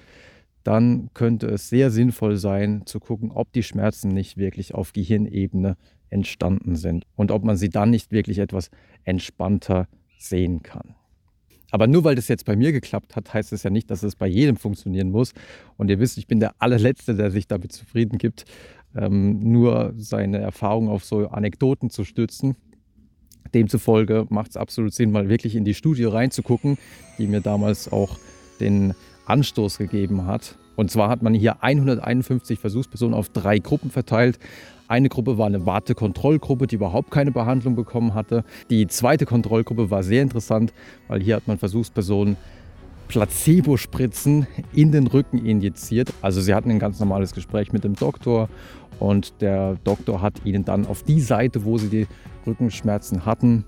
dann 0.62 1.09
könnte 1.14 1.47
es 1.47 1.71
sehr 1.71 1.90
sinnvoll 1.90 2.37
sein, 2.37 2.83
zu 2.85 3.00
gucken, 3.00 3.30
ob 3.30 3.50
die 3.52 3.62
Schmerzen 3.62 4.09
nicht 4.09 4.37
wirklich 4.37 4.75
auf 4.75 4.92
Gehirnebene 4.92 5.78
entstanden 6.11 6.76
sind 6.76 7.07
und 7.17 7.31
ob 7.31 7.45
man 7.45 7.57
sie 7.57 7.71
dann 7.71 7.90
nicht 7.90 8.12
wirklich 8.12 8.38
etwas 8.38 8.71
entspannter 9.05 9.88
sehen 10.19 10.62
kann. 10.62 10.95
Aber 11.71 11.87
nur 11.87 12.05
weil 12.05 12.17
das 12.17 12.29
jetzt 12.29 12.45
bei 12.45 12.57
mir 12.57 12.73
geklappt 12.73 13.17
hat, 13.17 13.33
heißt 13.33 13.52
es 13.52 13.62
ja 13.62 13.71
nicht, 13.71 13.90
dass 13.90 14.02
es 14.02 14.17
bei 14.17 14.26
jedem 14.26 14.57
funktionieren 14.57 15.11
muss. 15.11 15.33
Und 15.76 15.88
ihr 15.88 16.00
wisst, 16.00 16.19
ich 16.19 16.26
bin 16.26 16.40
der 16.40 16.55
allerletzte, 16.59 17.14
der 17.14 17.31
sich 17.31 17.47
damit 17.47 17.73
zufrieden 17.73 18.19
gibt, 18.19 18.45
ähm, 18.97 19.38
nur 19.52 19.95
seine 19.97 20.38
Erfahrungen 20.38 20.88
auf 20.88 21.05
so 21.05 21.29
Anekdoten 21.29 21.90
zu 21.90 22.05
stützen. 22.05 22.57
Demzufolge 23.55 24.26
macht 24.31 24.50
es 24.50 24.57
absolut 24.57 24.93
Sinn, 24.95 25.11
mal 25.11 25.29
wirklich 25.29 25.57
in 25.57 25.64
die 25.64 25.75
Studie 25.75 26.05
reinzugucken, 26.05 26.79
die 27.19 27.26
mir 27.26 27.40
damals 27.40 27.90
auch 27.90 28.19
den 28.61 28.95
Anstoß 29.26 29.79
gegeben 29.79 30.26
hat. 30.26 30.59
Und 30.81 30.91
zwar 30.91 31.11
hat 31.11 31.21
man 31.21 31.35
hier 31.35 31.63
151 31.63 32.59
Versuchspersonen 32.59 33.13
auf 33.13 33.29
drei 33.29 33.59
Gruppen 33.59 33.91
verteilt. 33.91 34.39
Eine 34.89 35.11
Gruppe 35.11 35.37
war 35.37 35.45
eine 35.45 35.67
Wartekontrollgruppe, 35.67 36.67
die 36.67 36.77
überhaupt 36.77 37.11
keine 37.11 37.33
Behandlung 37.33 37.77
bekommen 37.77 38.15
hatte. 38.15 38.45
Die 38.71 38.87
zweite 38.87 39.27
Kontrollgruppe 39.27 39.91
war 39.91 40.03
sehr 40.03 40.23
interessant, 40.23 40.73
weil 41.07 41.21
hier 41.21 41.37
hat 41.37 41.47
man 41.47 41.59
Versuchspersonen 41.59 42.39
Placebo-Spritzen 43.09 44.47
in 44.73 44.91
den 44.91 45.07
Rücken 45.07 45.45
injiziert. 45.45 46.15
Also 46.23 46.41
sie 46.41 46.55
hatten 46.55 46.71
ein 46.71 46.79
ganz 46.79 46.99
normales 46.99 47.35
Gespräch 47.35 47.75
mit 47.75 47.85
dem 47.85 47.95
Doktor 47.95 48.49
und 48.99 49.35
der 49.43 49.77
Doktor 49.85 50.23
hat 50.23 50.47
ihnen 50.47 50.65
dann 50.65 50.87
auf 50.87 51.03
die 51.03 51.21
Seite, 51.21 51.67
wo 51.67 51.77
sie 51.77 51.91
die 51.91 52.07
Rückenschmerzen 52.47 53.27
hatten, 53.27 53.67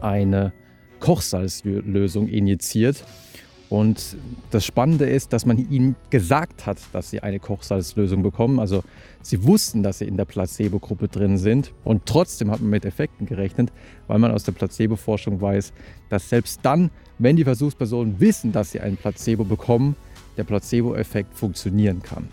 eine 0.00 0.54
Kochsalzlösung 0.98 2.26
injiziert. 2.28 3.04
Und 3.72 4.18
das 4.50 4.66
Spannende 4.66 5.06
ist, 5.06 5.32
dass 5.32 5.46
man 5.46 5.56
ihnen 5.56 5.96
gesagt 6.10 6.66
hat, 6.66 6.76
dass 6.92 7.08
sie 7.08 7.20
eine 7.20 7.38
Kochsalzlösung 7.38 8.22
bekommen. 8.22 8.60
Also 8.60 8.84
sie 9.22 9.44
wussten, 9.44 9.82
dass 9.82 10.00
sie 10.00 10.04
in 10.04 10.18
der 10.18 10.26
Placebo-Gruppe 10.26 11.08
drin 11.08 11.38
sind. 11.38 11.72
Und 11.82 12.04
trotzdem 12.04 12.50
hat 12.50 12.60
man 12.60 12.68
mit 12.68 12.84
Effekten 12.84 13.24
gerechnet, 13.24 13.72
weil 14.08 14.18
man 14.18 14.30
aus 14.30 14.44
der 14.44 14.52
Placebo-Forschung 14.52 15.40
weiß, 15.40 15.72
dass 16.10 16.28
selbst 16.28 16.60
dann, 16.62 16.90
wenn 17.18 17.36
die 17.36 17.44
Versuchspersonen 17.44 18.20
wissen, 18.20 18.52
dass 18.52 18.72
sie 18.72 18.80
ein 18.80 18.98
Placebo 18.98 19.42
bekommen, 19.42 19.96
der 20.36 20.44
Placebo-Effekt 20.44 21.34
funktionieren 21.34 22.02
kann. 22.02 22.28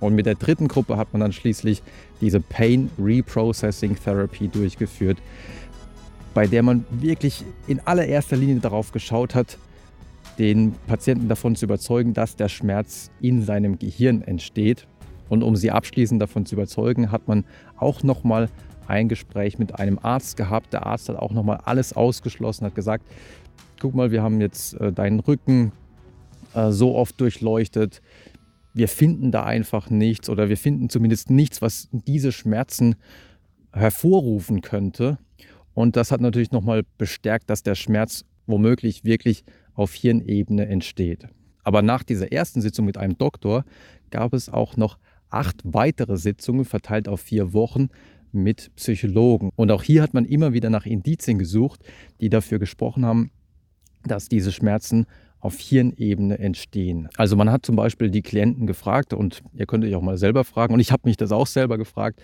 Und 0.00 0.14
mit 0.14 0.24
der 0.24 0.36
dritten 0.36 0.68
Gruppe 0.68 0.96
hat 0.96 1.12
man 1.12 1.20
dann 1.20 1.32
schließlich 1.32 1.82
diese 2.22 2.40
Pain 2.40 2.88
Reprocessing 2.98 3.96
Therapy 4.02 4.48
durchgeführt, 4.48 5.18
bei 6.32 6.46
der 6.46 6.62
man 6.62 6.86
wirklich 6.90 7.44
in 7.66 7.80
allererster 7.80 8.36
Linie 8.36 8.60
darauf 8.60 8.92
geschaut 8.92 9.34
hat, 9.34 9.58
den 10.38 10.74
Patienten 10.86 11.28
davon 11.28 11.56
zu 11.56 11.66
überzeugen, 11.66 12.14
dass 12.14 12.36
der 12.36 12.48
Schmerz 12.48 13.10
in 13.20 13.42
seinem 13.42 13.78
Gehirn 13.78 14.22
entsteht. 14.22 14.86
Und 15.28 15.42
um 15.42 15.56
sie 15.56 15.70
abschließend 15.70 16.22
davon 16.22 16.46
zu 16.46 16.54
überzeugen, 16.54 17.10
hat 17.10 17.28
man 17.28 17.44
auch 17.76 18.02
nochmal 18.02 18.48
ein 18.86 19.08
Gespräch 19.08 19.58
mit 19.58 19.78
einem 19.78 19.98
Arzt 20.00 20.36
gehabt. 20.36 20.72
Der 20.72 20.86
Arzt 20.86 21.08
hat 21.08 21.16
auch 21.16 21.32
nochmal 21.32 21.60
alles 21.64 21.92
ausgeschlossen, 21.92 22.64
hat 22.64 22.74
gesagt, 22.74 23.04
guck 23.80 23.94
mal, 23.94 24.10
wir 24.10 24.22
haben 24.22 24.40
jetzt 24.40 24.74
äh, 24.74 24.92
deinen 24.92 25.20
Rücken 25.20 25.72
äh, 26.54 26.70
so 26.70 26.94
oft 26.94 27.20
durchleuchtet. 27.20 28.00
Wir 28.74 28.88
finden 28.88 29.30
da 29.30 29.44
einfach 29.44 29.90
nichts 29.90 30.30
oder 30.30 30.48
wir 30.48 30.56
finden 30.56 30.88
zumindest 30.88 31.30
nichts, 31.30 31.60
was 31.60 31.88
diese 31.92 32.32
Schmerzen 32.32 32.96
hervorrufen 33.72 34.62
könnte. 34.62 35.18
Und 35.74 35.96
das 35.96 36.10
hat 36.10 36.20
natürlich 36.20 36.52
nochmal 36.52 36.84
bestärkt, 36.96 37.50
dass 37.50 37.62
der 37.62 37.74
Schmerz 37.74 38.24
womöglich 38.46 39.04
wirklich 39.04 39.44
auf 39.78 39.94
Hirnebene 39.94 40.66
entsteht. 40.66 41.28
Aber 41.62 41.82
nach 41.82 42.02
dieser 42.02 42.32
ersten 42.32 42.60
Sitzung 42.60 42.84
mit 42.86 42.96
einem 42.96 43.16
Doktor 43.18 43.64
gab 44.10 44.32
es 44.32 44.48
auch 44.48 44.76
noch 44.76 44.98
acht 45.30 45.60
weitere 45.64 46.16
Sitzungen 46.16 46.64
verteilt 46.64 47.08
auf 47.08 47.20
vier 47.20 47.52
Wochen 47.52 47.88
mit 48.32 48.74
Psychologen. 48.76 49.50
Und 49.56 49.70
auch 49.70 49.82
hier 49.82 50.02
hat 50.02 50.14
man 50.14 50.24
immer 50.24 50.52
wieder 50.52 50.70
nach 50.70 50.86
Indizien 50.86 51.38
gesucht, 51.38 51.80
die 52.20 52.28
dafür 52.28 52.58
gesprochen 52.58 53.04
haben, 53.04 53.30
dass 54.04 54.28
diese 54.28 54.52
Schmerzen 54.52 55.06
auf 55.40 55.58
Hirnebene 55.58 56.38
entstehen. 56.38 57.08
Also 57.16 57.36
man 57.36 57.50
hat 57.50 57.64
zum 57.64 57.76
Beispiel 57.76 58.10
die 58.10 58.22
Klienten 58.22 58.66
gefragt 58.66 59.12
und 59.12 59.42
ihr 59.54 59.66
könnt 59.66 59.84
euch 59.84 59.94
auch 59.94 60.02
mal 60.02 60.18
selber 60.18 60.44
fragen 60.44 60.74
und 60.74 60.80
ich 60.80 60.90
habe 60.90 61.02
mich 61.04 61.16
das 61.16 61.30
auch 61.32 61.46
selber 61.46 61.78
gefragt, 61.78 62.20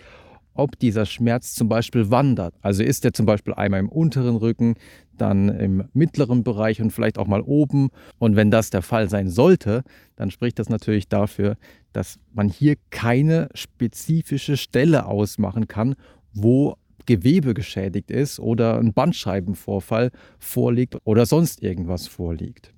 ob 0.54 0.78
dieser 0.78 1.06
Schmerz 1.06 1.54
zum 1.54 1.68
Beispiel 1.68 2.10
wandert. 2.10 2.54
Also 2.62 2.82
ist 2.82 3.04
er 3.04 3.12
zum 3.12 3.26
Beispiel 3.26 3.54
einmal 3.54 3.80
im 3.80 3.88
unteren 3.88 4.36
Rücken, 4.36 4.74
dann 5.16 5.48
im 5.48 5.84
mittleren 5.92 6.42
Bereich 6.42 6.80
und 6.80 6.90
vielleicht 6.90 7.18
auch 7.18 7.26
mal 7.26 7.42
oben. 7.42 7.90
Und 8.18 8.36
wenn 8.36 8.50
das 8.50 8.70
der 8.70 8.82
Fall 8.82 9.08
sein 9.08 9.28
sollte, 9.28 9.82
dann 10.16 10.30
spricht 10.30 10.58
das 10.58 10.68
natürlich 10.68 11.08
dafür, 11.08 11.56
dass 11.92 12.18
man 12.32 12.48
hier 12.48 12.76
keine 12.90 13.48
spezifische 13.54 14.56
Stelle 14.56 15.06
ausmachen 15.06 15.68
kann, 15.68 15.94
wo 16.32 16.76
Gewebe 17.06 17.52
geschädigt 17.54 18.10
ist 18.10 18.40
oder 18.40 18.78
ein 18.78 18.94
Bandscheibenvorfall 18.94 20.10
vorliegt 20.38 20.96
oder 21.04 21.26
sonst 21.26 21.62
irgendwas 21.62 22.06
vorliegt. 22.06 22.72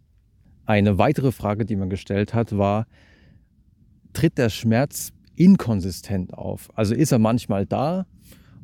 Eine 0.64 0.98
weitere 0.98 1.30
Frage, 1.30 1.64
die 1.64 1.76
man 1.76 1.90
gestellt 1.90 2.34
hat, 2.34 2.56
war, 2.58 2.86
tritt 4.12 4.36
der 4.36 4.48
Schmerz 4.48 5.12
inkonsistent 5.36 6.34
auf. 6.34 6.70
Also 6.74 6.94
ist 6.94 7.12
er 7.12 7.18
manchmal 7.18 7.66
da, 7.66 8.06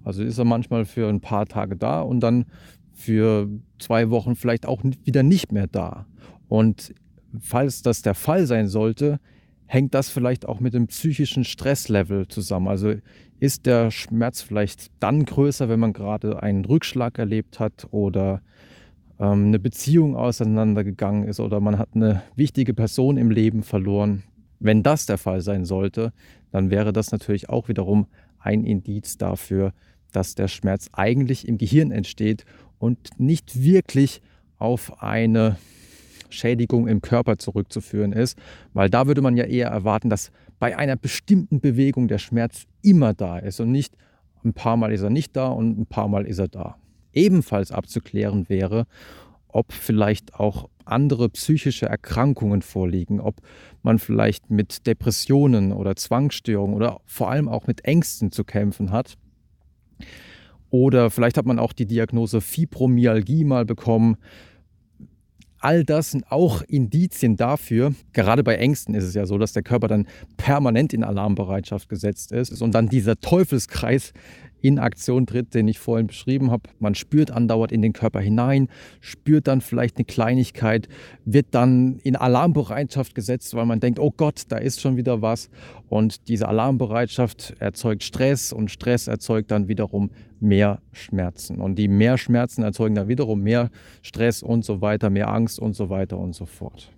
also 0.05 0.23
ist 0.23 0.39
er 0.39 0.45
manchmal 0.45 0.85
für 0.85 1.09
ein 1.09 1.21
paar 1.21 1.47
Tage 1.47 1.77
da 1.77 2.01
und 2.01 2.21
dann 2.21 2.47
für 2.93 3.49
zwei 3.79 4.11
Wochen 4.11 4.37
vielleicht 4.37 4.67
auch 4.67 4.83
wieder 5.05 5.23
nicht 5.23 5.53
mehr 5.53 5.67
da. 5.67 6.07
Und 6.49 6.95
falls 7.41 7.83
das 7.83 8.03
der 8.03 8.15
Fall 8.15 8.47
sein 8.47 8.69
sollte, 8.69 9.21
hängt 9.67 9.95
das 9.95 10.11
vielleicht 10.11 10.47
auch 10.47 10.61
mit 10.61 10.75
dem 10.75 10.89
psychischen 10.89 11.45
Stresslevel 11.45 12.29
zusammen. 12.29 12.69
Also 12.69 12.95
ist 13.41 13.67
der 13.67 13.91
Schmerz 13.91 14.43
vielleicht 14.43 14.91
dann 15.01 15.25
größer, 15.25 15.69
wenn 15.69 15.81
man 15.81 15.93
gerade 15.93 16.43
einen 16.43 16.65
Rückschlag 16.65 17.19
erlebt 17.19 17.59
hat 17.59 17.89
oder 17.91 18.43
ähm, 19.19 19.47
eine 19.47 19.59
Beziehung 19.59 20.15
auseinandergegangen 20.15 21.25
ist 21.25 21.41
oder 21.41 21.61
man 21.61 21.79
hat 21.79 21.91
eine 21.95 22.23
wichtige 22.37 22.75
Person 22.75 23.17
im 23.17 23.31
Leben 23.31 23.63
verloren. 23.63 24.25
Wenn 24.63 24.83
das 24.83 25.07
der 25.07 25.19
Fall 25.19 25.41
sein 25.41 25.65
sollte, 25.65 26.13
dann 26.53 26.71
wäre 26.71 26.93
das 26.93 27.11
natürlich 27.11 27.49
auch 27.49 27.69
wiederum 27.69 28.07
ein 28.39 28.65
Indiz 28.65 29.19
dafür, 29.19 29.73
dass 30.13 30.35
der 30.35 30.49
Schmerz 30.49 30.89
eigentlich 30.93 31.49
im 31.49 31.59
Gehirn 31.59 31.91
entsteht 31.91 32.45
und 32.79 33.19
nicht 33.19 33.63
wirklich 33.63 34.23
auf 34.59 35.03
eine 35.03 35.57
Schädigung 36.31 36.87
im 36.87 37.03
Körper 37.03 37.39
zurückzuführen 37.39 38.13
ist, 38.13 38.39
weil 38.73 38.89
da 38.89 39.07
würde 39.07 39.21
man 39.21 39.37
ja 39.37 39.45
eher 39.45 39.69
erwarten, 39.69 40.11
dass 40.11 40.31
bei 40.61 40.77
einer 40.77 40.97
bestimmten 40.97 41.61
Bewegung 41.61 42.07
der 42.07 42.19
Schmerz 42.19 42.67
immer 42.83 43.15
da 43.15 43.39
ist 43.39 43.61
und 43.61 43.73
nicht 43.73 43.97
ein 44.45 44.55
paar 44.55 44.77
Mal 44.77 44.93
ist 44.93 45.03
er 45.03 45.11
nicht 45.11 45.37
da 45.37 45.49
und 45.49 45.79
ein 45.79 45.87
paar 45.87 46.09
Mal 46.09 46.27
ist 46.27 46.39
er 46.39 46.49
da. 46.49 46.77
Ebenfalls 47.13 47.73
abzuklären 47.73 48.49
wäre, 48.49 48.87
ob 49.53 49.73
vielleicht 49.73 50.35
auch 50.35 50.69
andere 50.85 51.29
psychische 51.29 51.87
Erkrankungen 51.87 52.63
vorliegen, 52.63 53.21
ob 53.21 53.37
man 53.83 53.99
vielleicht 53.99 54.51
mit 54.51 54.87
Depressionen 54.87 55.73
oder 55.73 55.97
Zwangsstörungen 55.97 56.75
oder 56.75 57.01
vor 57.07 57.31
allem 57.31 57.49
auch 57.49 57.67
mit 57.67 57.85
Ängsten 57.85 58.33
zu 58.33 58.45
kämpfen 58.45 58.91
hat. 58.91 59.17
Oder 60.71 61.11
vielleicht 61.11 61.37
hat 61.37 61.47
man 61.47 61.59
auch 61.59 61.73
die 61.73 61.87
Diagnose 61.87 62.41
Fibromyalgie 62.41 63.45
mal 63.45 63.65
bekommen. 63.65 64.17
All 65.59 65.85
das 65.85 66.11
sind 66.11 66.33
auch 66.33 66.63
Indizien 66.63 67.37
dafür. 67.37 67.95
Gerade 68.13 68.43
bei 68.43 68.57
Ängsten 68.57 68.95
ist 68.95 69.05
es 69.05 69.15
ja 69.15 69.27
so, 69.27 69.39
dass 69.39 69.53
der 69.53 69.63
Körper 69.63 69.87
dann 69.87 70.09
permanent 70.37 70.93
in 70.93 71.05
Alarmbereitschaft 71.05 71.89
gesetzt 71.89 72.33
ist 72.33 72.61
und 72.63 72.75
dann 72.75 72.89
dieser 72.89 73.21
Teufelskreis 73.21 74.13
in 74.63 74.79
Aktion 74.79 75.27
tritt, 75.27 75.55
den 75.55 75.69
ich 75.69 75.79
vorhin 75.79 76.07
beschrieben 76.07 76.51
habe. 76.51 76.71
Man 76.79 76.95
spürt 76.95 77.31
andauernd 77.31 77.73
in 77.73 77.83
den 77.83 77.93
Körper 77.93 78.21
hinein, 78.21 78.69
spürt 79.01 79.49
dann 79.49 79.61
vielleicht 79.61 79.97
eine 79.97 80.05
Kleinigkeit, 80.05 80.89
wird 81.25 81.47
dann 81.51 81.99
in 81.99 82.17
Alarmbereitschaft 82.17 83.15
gesetzt, 83.15 83.55
weil 83.55 83.67
man 83.67 83.81
denkt, 83.81 83.99
oh 83.99 84.13
Gott, 84.17 84.43
da 84.49 84.57
ist 84.57 84.81
schon 84.81 84.97
wieder 84.97 85.21
was. 85.21 85.51
Und 85.89 86.29
diese 86.29 86.49
Alarmbereitschaft 86.49 87.55
erzeugt 87.59 88.05
Stress 88.05 88.53
und 88.53 88.71
Stress 88.71 89.09
erzeugt 89.09 89.51
dann 89.51 89.69
wiederum 89.69 90.11
mehr 90.41 90.81
Schmerzen. 90.93 91.61
Und 91.61 91.77
die 91.77 91.89
mehr 91.89 92.17
Schmerzen 92.19 92.63
erzeugen 92.63 92.95
dann 92.95 93.09
wiederum 93.09 93.43
mehr 93.43 93.71
Stress 94.03 94.43
und 94.43 94.65
so 94.65 94.81
weiter, 94.81 95.11
mehr 95.11 95.29
Angst 95.29 95.59
und 95.59 95.75
so 95.75 95.91
weiter 95.91 96.19
und 96.19 96.35
so 96.35 96.47
fort. 96.47 96.93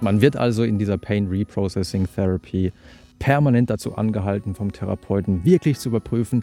Man 0.00 0.20
wird 0.20 0.36
also 0.36 0.62
in 0.62 0.78
dieser 0.78 0.98
Pain 0.98 1.28
Reprocessing 1.28 2.08
Therapy 2.14 2.72
permanent 3.18 3.70
dazu 3.70 3.96
angehalten, 3.96 4.54
vom 4.54 4.72
Therapeuten 4.72 5.44
wirklich 5.44 5.78
zu 5.78 5.90
überprüfen, 5.90 6.42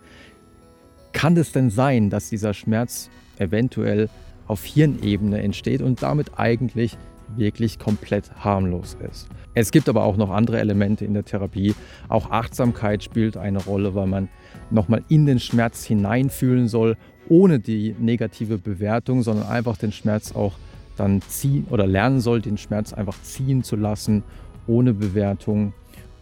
kann 1.11 1.35
es 1.35 1.51
denn 1.51 1.69
sein, 1.69 2.09
dass 2.09 2.29
dieser 2.29 2.53
Schmerz 2.53 3.09
eventuell 3.39 4.09
auf 4.47 4.63
Hirnebene 4.63 5.41
entsteht 5.41 5.81
und 5.81 6.03
damit 6.03 6.37
eigentlich 6.37 6.97
wirklich 7.35 7.79
komplett 7.79 8.31
harmlos 8.35 8.95
ist. 9.11 9.27
Es 9.53 9.71
gibt 9.71 9.89
aber 9.89 10.03
auch 10.03 10.15
noch 10.17 10.29
andere 10.29 10.59
Elemente 10.59 11.03
in 11.03 11.13
der 11.13 11.25
Therapie. 11.25 11.73
Auch 12.07 12.31
Achtsamkeit 12.31 13.03
spielt 13.03 13.35
eine 13.35 13.61
Rolle, 13.63 13.95
weil 13.95 14.07
man 14.07 14.29
nochmal 14.69 15.03
in 15.09 15.25
den 15.25 15.39
Schmerz 15.39 15.83
hineinfühlen 15.83 16.67
soll, 16.67 16.95
ohne 17.27 17.59
die 17.59 17.95
negative 17.99 18.57
Bewertung, 18.57 19.23
sondern 19.23 19.47
einfach 19.47 19.77
den 19.77 19.91
Schmerz 19.91 20.33
auch 20.33 20.53
dann 20.97 21.21
ziehen 21.21 21.65
oder 21.69 21.87
lernen 21.87 22.19
soll, 22.19 22.41
den 22.41 22.57
Schmerz 22.57 22.93
einfach 22.93 23.21
ziehen 23.21 23.63
zu 23.63 23.75
lassen, 23.75 24.23
ohne 24.67 24.93
Bewertung. 24.93 25.73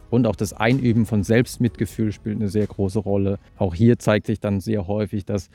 Und 0.10 0.28
auch 0.28 0.36
das 0.36 0.54
Einüben 0.54 1.06
von 1.06 1.24
Selbstmitgefühl 1.24 2.12
spielt 2.12 2.38
eine 2.38 2.50
sehr 2.50 2.68
große 2.68 3.00
Rolle. 3.00 3.40
Auch 3.58 3.74
hier 3.74 3.98
zeigt 4.00 4.28
sich 4.28 4.40
dann 4.40 4.62
sehr 4.62 4.88
häufig, 4.88 5.26
dass 5.26 5.50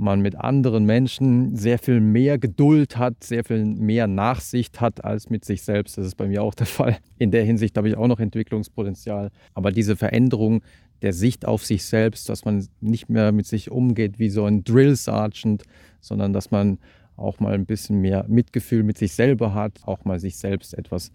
man 0.00 0.20
mit 0.20 0.34
anderen 0.36 0.84
Menschen 0.84 1.54
sehr 1.56 1.78
viel 1.78 2.00
mehr 2.00 2.38
Geduld 2.38 2.96
hat, 2.96 3.22
sehr 3.22 3.44
viel 3.44 3.64
mehr 3.64 4.06
Nachsicht 4.06 4.80
hat 4.80 5.04
als 5.04 5.28
mit 5.28 5.44
sich 5.44 5.62
selbst. 5.62 5.98
Das 5.98 6.06
ist 6.06 6.16
bei 6.16 6.26
mir 6.26 6.42
auch 6.42 6.54
der 6.54 6.66
Fall. 6.66 6.96
In 7.18 7.30
der 7.30 7.44
Hinsicht 7.44 7.76
habe 7.76 7.88
ich 7.88 7.96
auch 7.96 8.08
noch 8.08 8.18
Entwicklungspotenzial. 8.18 9.30
Aber 9.54 9.70
diese 9.70 9.96
Veränderung 9.96 10.62
der 11.02 11.12
Sicht 11.12 11.46
auf 11.46 11.64
sich 11.64 11.84
selbst, 11.84 12.28
dass 12.28 12.44
man 12.44 12.66
nicht 12.80 13.08
mehr 13.08 13.32
mit 13.32 13.46
sich 13.46 13.70
umgeht 13.70 14.18
wie 14.18 14.30
so 14.30 14.44
ein 14.44 14.64
Drill 14.64 14.96
Sergeant, 14.96 15.62
sondern 16.00 16.32
dass 16.32 16.50
man 16.50 16.78
auch 17.20 17.40
mal 17.40 17.54
ein 17.54 17.66
bisschen 17.66 18.00
mehr 18.00 18.24
Mitgefühl 18.28 18.82
mit 18.82 18.98
sich 18.98 19.12
selber 19.12 19.54
hat, 19.54 19.80
auch 19.84 20.04
mal 20.04 20.18
sich 20.18 20.36
selbst 20.36 20.74
etwas 20.74 21.12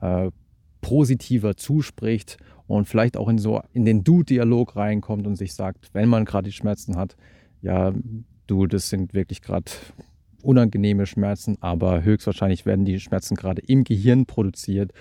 äh, 0.00 0.30
positiver 0.80 1.56
zuspricht 1.56 2.38
und 2.66 2.86
vielleicht 2.86 3.16
auch 3.16 3.28
in 3.28 3.38
so 3.38 3.62
in 3.72 3.84
den 3.84 4.04
Du-Dialog 4.04 4.76
reinkommt 4.76 5.26
und 5.26 5.36
sich 5.36 5.54
sagt, 5.54 5.90
wenn 5.92 6.08
man 6.08 6.24
gerade 6.24 6.48
die 6.48 6.56
Schmerzen 6.56 6.96
hat, 6.96 7.16
ja, 7.60 7.92
du, 8.46 8.66
das 8.66 8.88
sind 8.88 9.14
wirklich 9.14 9.42
gerade 9.42 9.70
unangenehme 10.42 11.06
Schmerzen, 11.06 11.56
aber 11.60 12.02
höchstwahrscheinlich 12.02 12.66
werden 12.66 12.84
die 12.84 12.98
Schmerzen 12.98 13.36
gerade 13.36 13.62
im 13.62 13.84
Gehirn 13.84 14.26
produziert 14.26 14.92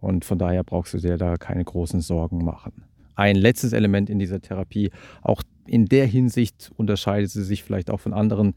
und 0.00 0.24
von 0.24 0.38
daher 0.38 0.64
brauchst 0.64 0.94
du 0.94 0.98
dir 0.98 1.16
da 1.16 1.36
keine 1.36 1.64
großen 1.64 2.00
Sorgen 2.00 2.44
machen. 2.44 2.84
Ein 3.14 3.36
letztes 3.36 3.72
Element 3.72 4.10
in 4.10 4.18
dieser 4.18 4.40
Therapie, 4.40 4.90
auch 5.22 5.42
in 5.66 5.86
der 5.86 6.06
Hinsicht 6.06 6.70
unterscheidet 6.76 7.30
sie 7.30 7.44
sich 7.44 7.62
vielleicht 7.62 7.90
auch 7.90 8.00
von 8.00 8.12
anderen 8.12 8.54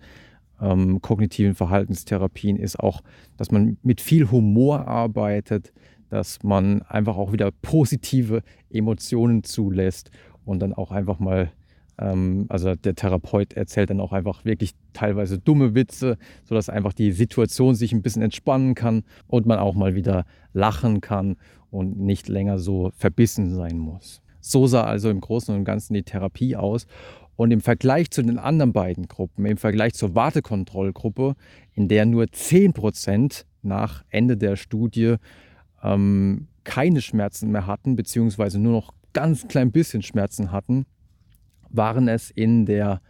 ähm, 0.61 1.01
kognitiven 1.01 1.55
Verhaltenstherapien 1.55 2.57
ist 2.57 2.79
auch, 2.79 3.01
dass 3.37 3.51
man 3.51 3.77
mit 3.83 3.99
viel 3.99 4.29
Humor 4.31 4.87
arbeitet, 4.87 5.73
dass 6.09 6.43
man 6.43 6.81
einfach 6.83 7.17
auch 7.17 7.31
wieder 7.31 7.51
positive 7.61 8.43
Emotionen 8.69 9.43
zulässt 9.43 10.11
und 10.45 10.59
dann 10.59 10.73
auch 10.73 10.91
einfach 10.91 11.19
mal, 11.19 11.51
ähm, 11.97 12.45
also 12.49 12.75
der 12.75 12.95
Therapeut 12.95 13.53
erzählt 13.53 13.89
dann 13.89 14.01
auch 14.01 14.11
einfach 14.11 14.45
wirklich 14.45 14.73
teilweise 14.93 15.39
dumme 15.39 15.73
Witze, 15.73 16.17
sodass 16.43 16.69
einfach 16.69 16.93
die 16.93 17.11
Situation 17.11 17.75
sich 17.75 17.93
ein 17.93 18.01
bisschen 18.01 18.21
entspannen 18.21 18.75
kann 18.75 19.03
und 19.27 19.45
man 19.45 19.57
auch 19.57 19.73
mal 19.73 19.95
wieder 19.95 20.25
lachen 20.53 21.01
kann 21.01 21.37
und 21.71 21.97
nicht 21.97 22.27
länger 22.27 22.59
so 22.59 22.91
verbissen 22.97 23.55
sein 23.55 23.77
muss. 23.77 24.21
So 24.41 24.67
sah 24.67 24.83
also 24.83 25.09
im 25.09 25.21
Großen 25.21 25.55
und 25.55 25.63
Ganzen 25.63 25.93
die 25.93 26.03
Therapie 26.03 26.55
aus. 26.55 26.87
Und 27.41 27.49
im 27.49 27.61
Vergleich 27.61 28.11
zu 28.11 28.21
den 28.21 28.37
anderen 28.37 28.71
beiden 28.71 29.07
Gruppen, 29.07 29.47
im 29.47 29.57
Vergleich 29.57 29.95
zur 29.95 30.13
Wartekontrollgruppe, 30.13 31.33
in 31.73 31.87
der 31.87 32.05
nur 32.05 32.25
10% 32.25 33.45
nach 33.63 34.03
Ende 34.09 34.37
der 34.37 34.55
Studie 34.55 35.15
ähm, 35.81 36.49
keine 36.63 37.01
Schmerzen 37.01 37.49
mehr 37.49 37.65
hatten, 37.65 37.95
beziehungsweise 37.95 38.59
nur 38.59 38.73
noch 38.73 38.93
ganz 39.13 39.47
klein 39.47 39.71
bisschen 39.71 40.03
Schmerzen 40.03 40.51
hatten, 40.51 40.85
waren 41.71 42.07
es 42.07 42.29
in 42.29 42.67
der 42.67 43.01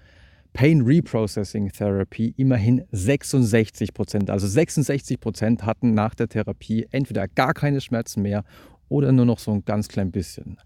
Pain 0.54 0.80
Reprocessing 0.84 1.70
Therapy 1.74 2.34
immerhin 2.38 2.86
66 2.90 3.94
Prozent. 3.94 4.30
Also 4.30 4.48
66 4.48 5.20
Prozent 5.20 5.66
hatten 5.66 5.94
nach 5.94 6.16
der 6.16 6.30
Therapie 6.30 6.88
entweder 6.92 7.28
gar 7.28 7.54
keine 7.54 7.82
Schmerzen 7.82 8.22
mehr 8.22 8.46
oder 8.88 9.12
nur 9.12 9.26
noch 9.26 9.40
so 9.40 9.52
ein 9.52 9.66
ganz 9.66 9.90
klein 9.90 10.10
bisschen. 10.10 10.58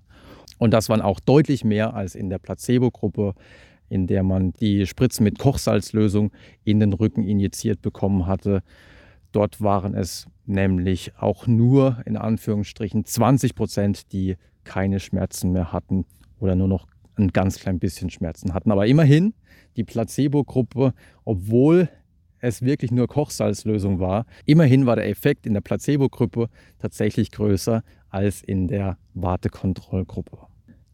Und 0.57 0.71
das 0.71 0.89
waren 0.89 1.01
auch 1.01 1.19
deutlich 1.19 1.63
mehr 1.63 1.93
als 1.93 2.15
in 2.15 2.29
der 2.29 2.39
Placebo-Gruppe, 2.39 3.33
in 3.89 4.07
der 4.07 4.23
man 4.23 4.53
die 4.53 4.85
Spritzen 4.87 5.23
mit 5.23 5.39
Kochsalzlösung 5.39 6.31
in 6.63 6.79
den 6.79 6.93
Rücken 6.93 7.23
injiziert 7.23 7.81
bekommen 7.81 8.25
hatte. 8.25 8.63
Dort 9.31 9.61
waren 9.61 9.93
es 9.93 10.27
nämlich 10.45 11.13
auch 11.17 11.47
nur 11.47 12.01
in 12.05 12.17
Anführungsstrichen 12.17 13.05
20 13.05 13.55
Prozent, 13.55 14.11
die 14.13 14.37
keine 14.63 14.99
Schmerzen 14.99 15.51
mehr 15.51 15.71
hatten 15.71 16.05
oder 16.39 16.55
nur 16.55 16.67
noch 16.67 16.87
ein 17.15 17.29
ganz 17.29 17.59
klein 17.59 17.79
bisschen 17.79 18.09
Schmerzen 18.09 18.53
hatten. 18.53 18.71
Aber 18.71 18.87
immerhin, 18.87 19.33
die 19.77 19.83
Placebo-Gruppe, 19.83 20.93
obwohl 21.23 21.89
es 22.39 22.61
wirklich 22.61 22.91
nur 22.91 23.07
Kochsalzlösung 23.07 23.99
war, 23.99 24.25
immerhin 24.45 24.85
war 24.85 24.95
der 24.95 25.09
Effekt 25.09 25.45
in 25.45 25.53
der 25.53 25.61
Placebo-Gruppe 25.61 26.49
tatsächlich 26.79 27.31
größer 27.31 27.83
als 28.15 28.41
in 28.41 28.67
der 28.69 28.97
Wartekontrollgruppe. 29.13 30.37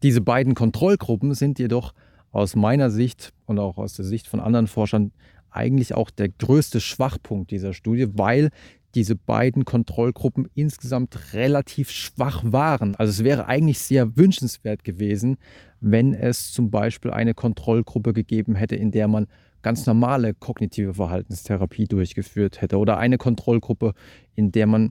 Diese 0.02 0.20
beiden 0.20 0.54
Kontrollgruppen 0.54 1.34
sind 1.34 1.60
jedoch 1.60 1.94
aus 2.32 2.56
meiner 2.56 2.90
Sicht 2.90 3.32
und 3.46 3.60
auch 3.60 3.78
aus 3.78 3.94
der 3.94 4.04
Sicht 4.04 4.26
von 4.26 4.40
anderen 4.40 4.66
Forschern 4.66 5.12
eigentlich 5.50 5.94
auch 5.94 6.10
der 6.10 6.28
größte 6.28 6.80
Schwachpunkt 6.80 7.52
dieser 7.52 7.74
Studie, 7.74 8.08
weil 8.14 8.50
diese 8.96 9.14
beiden 9.14 9.64
Kontrollgruppen 9.64 10.48
insgesamt 10.54 11.32
relativ 11.32 11.90
schwach 11.90 12.42
waren. 12.44 12.96
Also 12.96 13.10
es 13.10 13.24
wäre 13.24 13.46
eigentlich 13.46 13.78
sehr 13.78 14.16
wünschenswert 14.16 14.82
gewesen, 14.82 15.38
wenn 15.80 16.14
es 16.14 16.52
zum 16.52 16.70
Beispiel 16.70 17.12
eine 17.12 17.34
Kontrollgruppe 17.34 18.12
gegeben 18.12 18.54
hätte, 18.56 18.76
in 18.76 18.90
der 18.90 19.08
man 19.08 19.28
ganz 19.62 19.86
normale 19.86 20.34
kognitive 20.34 20.94
Verhaltenstherapie 20.94 21.86
durchgeführt 21.86 22.60
hätte 22.60 22.78
oder 22.78 22.98
eine 22.98 23.16
Kontrollgruppe, 23.16 23.94
in 24.34 24.50
der 24.50 24.66
man 24.66 24.90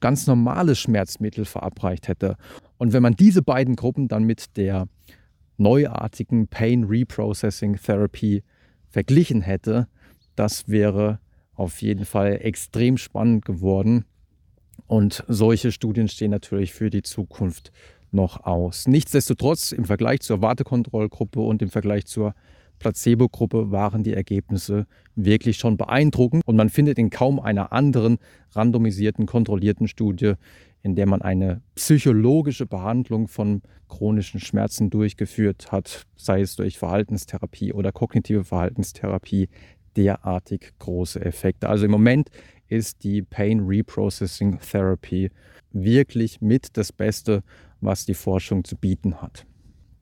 ganz 0.00 0.26
normale 0.26 0.74
Schmerzmittel 0.74 1.44
verabreicht 1.44 2.08
hätte. 2.08 2.36
Und 2.78 2.92
wenn 2.92 3.02
man 3.02 3.14
diese 3.14 3.42
beiden 3.42 3.76
Gruppen 3.76 4.08
dann 4.08 4.24
mit 4.24 4.56
der 4.56 4.88
neuartigen 5.56 6.48
Pain 6.48 6.84
Reprocessing 6.84 7.76
Therapy 7.76 8.42
verglichen 8.88 9.40
hätte, 9.40 9.88
das 10.34 10.68
wäre 10.68 11.18
auf 11.54 11.80
jeden 11.80 12.04
Fall 12.04 12.38
extrem 12.42 12.98
spannend 12.98 13.44
geworden. 13.44 14.04
Und 14.86 15.24
solche 15.26 15.72
Studien 15.72 16.08
stehen 16.08 16.30
natürlich 16.30 16.72
für 16.72 16.90
die 16.90 17.02
Zukunft 17.02 17.72
noch 18.12 18.44
aus. 18.44 18.86
Nichtsdestotrotz 18.86 19.72
im 19.72 19.84
Vergleich 19.84 20.20
zur 20.20 20.42
Wartekontrollgruppe 20.42 21.40
und 21.40 21.62
im 21.62 21.70
Vergleich 21.70 22.06
zur 22.06 22.34
Placebo-Gruppe 22.78 23.70
waren 23.70 24.02
die 24.02 24.14
Ergebnisse 24.14 24.86
wirklich 25.14 25.56
schon 25.56 25.76
beeindruckend 25.76 26.42
und 26.46 26.56
man 26.56 26.68
findet 26.68 26.98
in 26.98 27.10
kaum 27.10 27.40
einer 27.40 27.72
anderen 27.72 28.18
randomisierten, 28.52 29.26
kontrollierten 29.26 29.88
Studie, 29.88 30.34
in 30.82 30.94
der 30.94 31.06
man 31.06 31.22
eine 31.22 31.62
psychologische 31.74 32.66
Behandlung 32.66 33.28
von 33.28 33.62
chronischen 33.88 34.40
Schmerzen 34.40 34.90
durchgeführt 34.90 35.72
hat, 35.72 36.06
sei 36.16 36.40
es 36.40 36.56
durch 36.56 36.78
Verhaltenstherapie 36.78 37.72
oder 37.72 37.92
kognitive 37.92 38.44
Verhaltenstherapie, 38.44 39.48
derartig 39.96 40.72
große 40.78 41.24
Effekte. 41.24 41.68
Also 41.68 41.86
im 41.86 41.90
Moment 41.90 42.30
ist 42.68 43.02
die 43.04 43.22
Pain 43.22 43.60
Reprocessing 43.60 44.58
Therapy 44.58 45.30
wirklich 45.72 46.40
mit 46.40 46.76
das 46.76 46.92
Beste, 46.92 47.42
was 47.80 48.06
die 48.06 48.14
Forschung 48.14 48.64
zu 48.64 48.76
bieten 48.76 49.20
hat. 49.22 49.46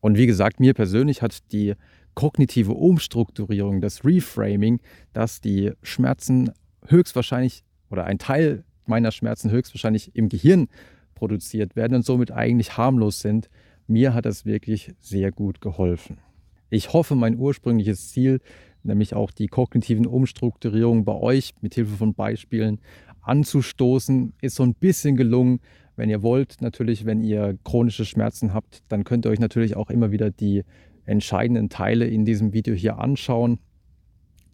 Und 0.01 0.19
wie 0.19 0.27
gesagt, 0.27 0.61
mir 0.61 0.75
persönlich 0.75 1.23
hat 1.23 1.51
die 1.53 1.75
kognitive 2.15 2.73
Umstrukturierung, 2.73 3.81
das 3.81 4.05
Reframing, 4.05 4.81
dass 5.13 5.41
die 5.41 5.73
Schmerzen 5.83 6.53
höchstwahrscheinlich 6.87 7.65
oder 7.91 8.05
ein 8.05 8.19
Teil 8.19 8.65
meiner 8.87 9.13
Schmerzen 9.13 9.51
höchstwahrscheinlich 9.51 10.15
im 10.15 10.29
Gehirn 10.29 10.69
produziert 11.15 11.77
werden 11.77 11.95
und 11.95 12.05
somit 12.05 12.31
eigentlich 12.31 12.77
harmlos 12.77 13.21
sind, 13.21 13.49
mir 13.87 14.15
hat 14.15 14.25
das 14.25 14.45
wirklich 14.45 14.93
sehr 15.01 15.31
gut 15.31 15.61
geholfen. 15.61 16.19
Ich 16.71 16.93
hoffe, 16.93 17.15
mein 17.15 17.37
ursprüngliches 17.37 18.11
Ziel, 18.11 18.41
nämlich 18.83 19.15
auch 19.15 19.31
die 19.31 19.47
kognitiven 19.47 20.07
Umstrukturierungen 20.07 21.05
bei 21.05 21.15
euch 21.15 21.55
mit 21.61 21.75
Hilfe 21.75 21.97
von 21.97 22.15
Beispielen 22.15 22.81
anzustoßen, 23.23 24.35
ist 24.41 24.57
so 24.57 24.63
ein 24.63 24.75
bisschen 24.75 25.17
gelungen. 25.17 25.61
Wenn 25.97 26.11
ihr 26.11 26.23
wollt, 26.23 26.61
natürlich, 26.61 27.07
wenn 27.07 27.23
ihr 27.23 27.57
chronische 27.65 28.05
Schmerzen 28.05 28.53
habt, 28.53 28.83
dann 28.89 29.05
könnt 29.05 29.27
ihr 29.27 29.31
euch 29.31 29.39
natürlich 29.39 29.77
auch 29.77 29.91
immer 29.91 30.11
wieder 30.11 30.31
die 30.31 30.65
entscheidenden 31.07 31.69
Teile 31.69 32.07
in 32.07 32.25
diesem 32.25 32.53
Video 32.53 32.75
hier 32.75 32.99
anschauen. 32.99 33.59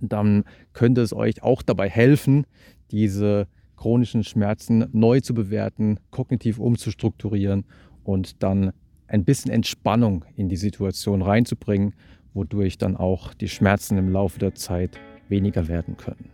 Dann 0.01 0.45
könnte 0.73 1.03
es 1.03 1.13
euch 1.13 1.43
auch 1.43 1.63
dabei 1.63 1.89
helfen, 1.89 2.47
diese 2.91 3.47
chronischen 3.77 4.25
Schmerzen 4.25 4.87
neu 4.93 5.21
zu 5.21 5.35
bewerten, 5.35 5.99
kognitiv 6.11 6.59
umzustrukturieren 6.59 7.65
und 8.05 8.43
dann 8.43 8.73
ein 9.07 9.25
bisschen 9.25 9.51
Entspannung 9.51 10.25
in 10.37 10.49
die 10.49 10.57
Situation 10.57 11.23
reinzubringen, 11.23 11.95
wodurch 12.33 12.79
dann 12.79 12.97
auch 12.97 13.35
die 13.35 13.49
Schmerzen 13.49 13.99
im 13.99 14.09
Laufe 14.09 14.39
der 14.39 14.55
Zeit 14.55 14.99
weniger 15.29 15.69
werden 15.69 15.97
können. 15.97 16.31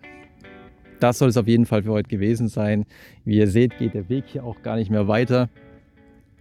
Das 1.01 1.19
soll 1.19 1.29
es 1.29 1.37
auf 1.37 1.47
jeden 1.47 1.67
Fall 1.67 1.83
für 1.83 1.93
heute 1.93 2.09
gewesen 2.09 2.49
sein. 2.49 2.85
Wie 3.25 3.37
ihr 3.37 3.49
seht, 3.49 3.79
geht 3.79 3.95
der 3.95 4.09
Weg 4.09 4.25
hier 4.27 4.45
auch 4.45 4.63
gar 4.63 4.77
nicht 4.77 4.91
mehr 4.91 5.09
weiter. 5.09 5.49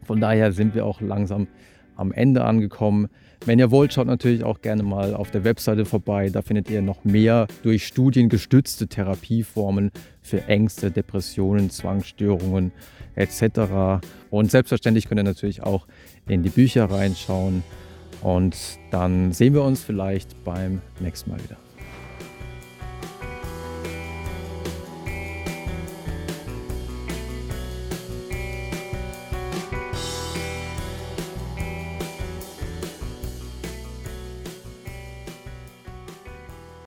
Von 0.03 0.21
daher 0.21 0.51
sind 0.51 0.75
wir 0.75 0.85
auch 0.85 1.01
langsam 1.01 1.47
am 1.95 2.11
Ende 2.11 2.45
angekommen. 2.45 3.07
Wenn 3.45 3.59
ihr 3.59 3.71
wollt, 3.71 3.93
schaut 3.93 4.07
natürlich 4.07 4.43
auch 4.43 4.61
gerne 4.61 4.83
mal 4.83 5.13
auf 5.13 5.31
der 5.31 5.43
Webseite 5.43 5.85
vorbei. 5.85 6.29
Da 6.29 6.41
findet 6.41 6.69
ihr 6.69 6.81
noch 6.81 7.03
mehr 7.03 7.47
durch 7.63 7.85
Studien 7.85 8.29
gestützte 8.29 8.87
Therapieformen 8.87 9.91
für 10.21 10.47
Ängste, 10.47 10.91
Depressionen, 10.91 11.69
Zwangsstörungen 11.69 12.71
etc. 13.15 14.01
Und 14.29 14.51
selbstverständlich 14.51 15.07
könnt 15.07 15.19
ihr 15.19 15.23
natürlich 15.23 15.63
auch 15.63 15.87
in 16.27 16.43
die 16.43 16.49
Bücher 16.49 16.85
reinschauen. 16.85 17.63
Und 18.21 18.55
dann 18.91 19.33
sehen 19.33 19.53
wir 19.53 19.63
uns 19.63 19.83
vielleicht 19.83 20.43
beim 20.43 20.81
nächsten 20.99 21.29
Mal 21.29 21.39
wieder. 21.43 21.64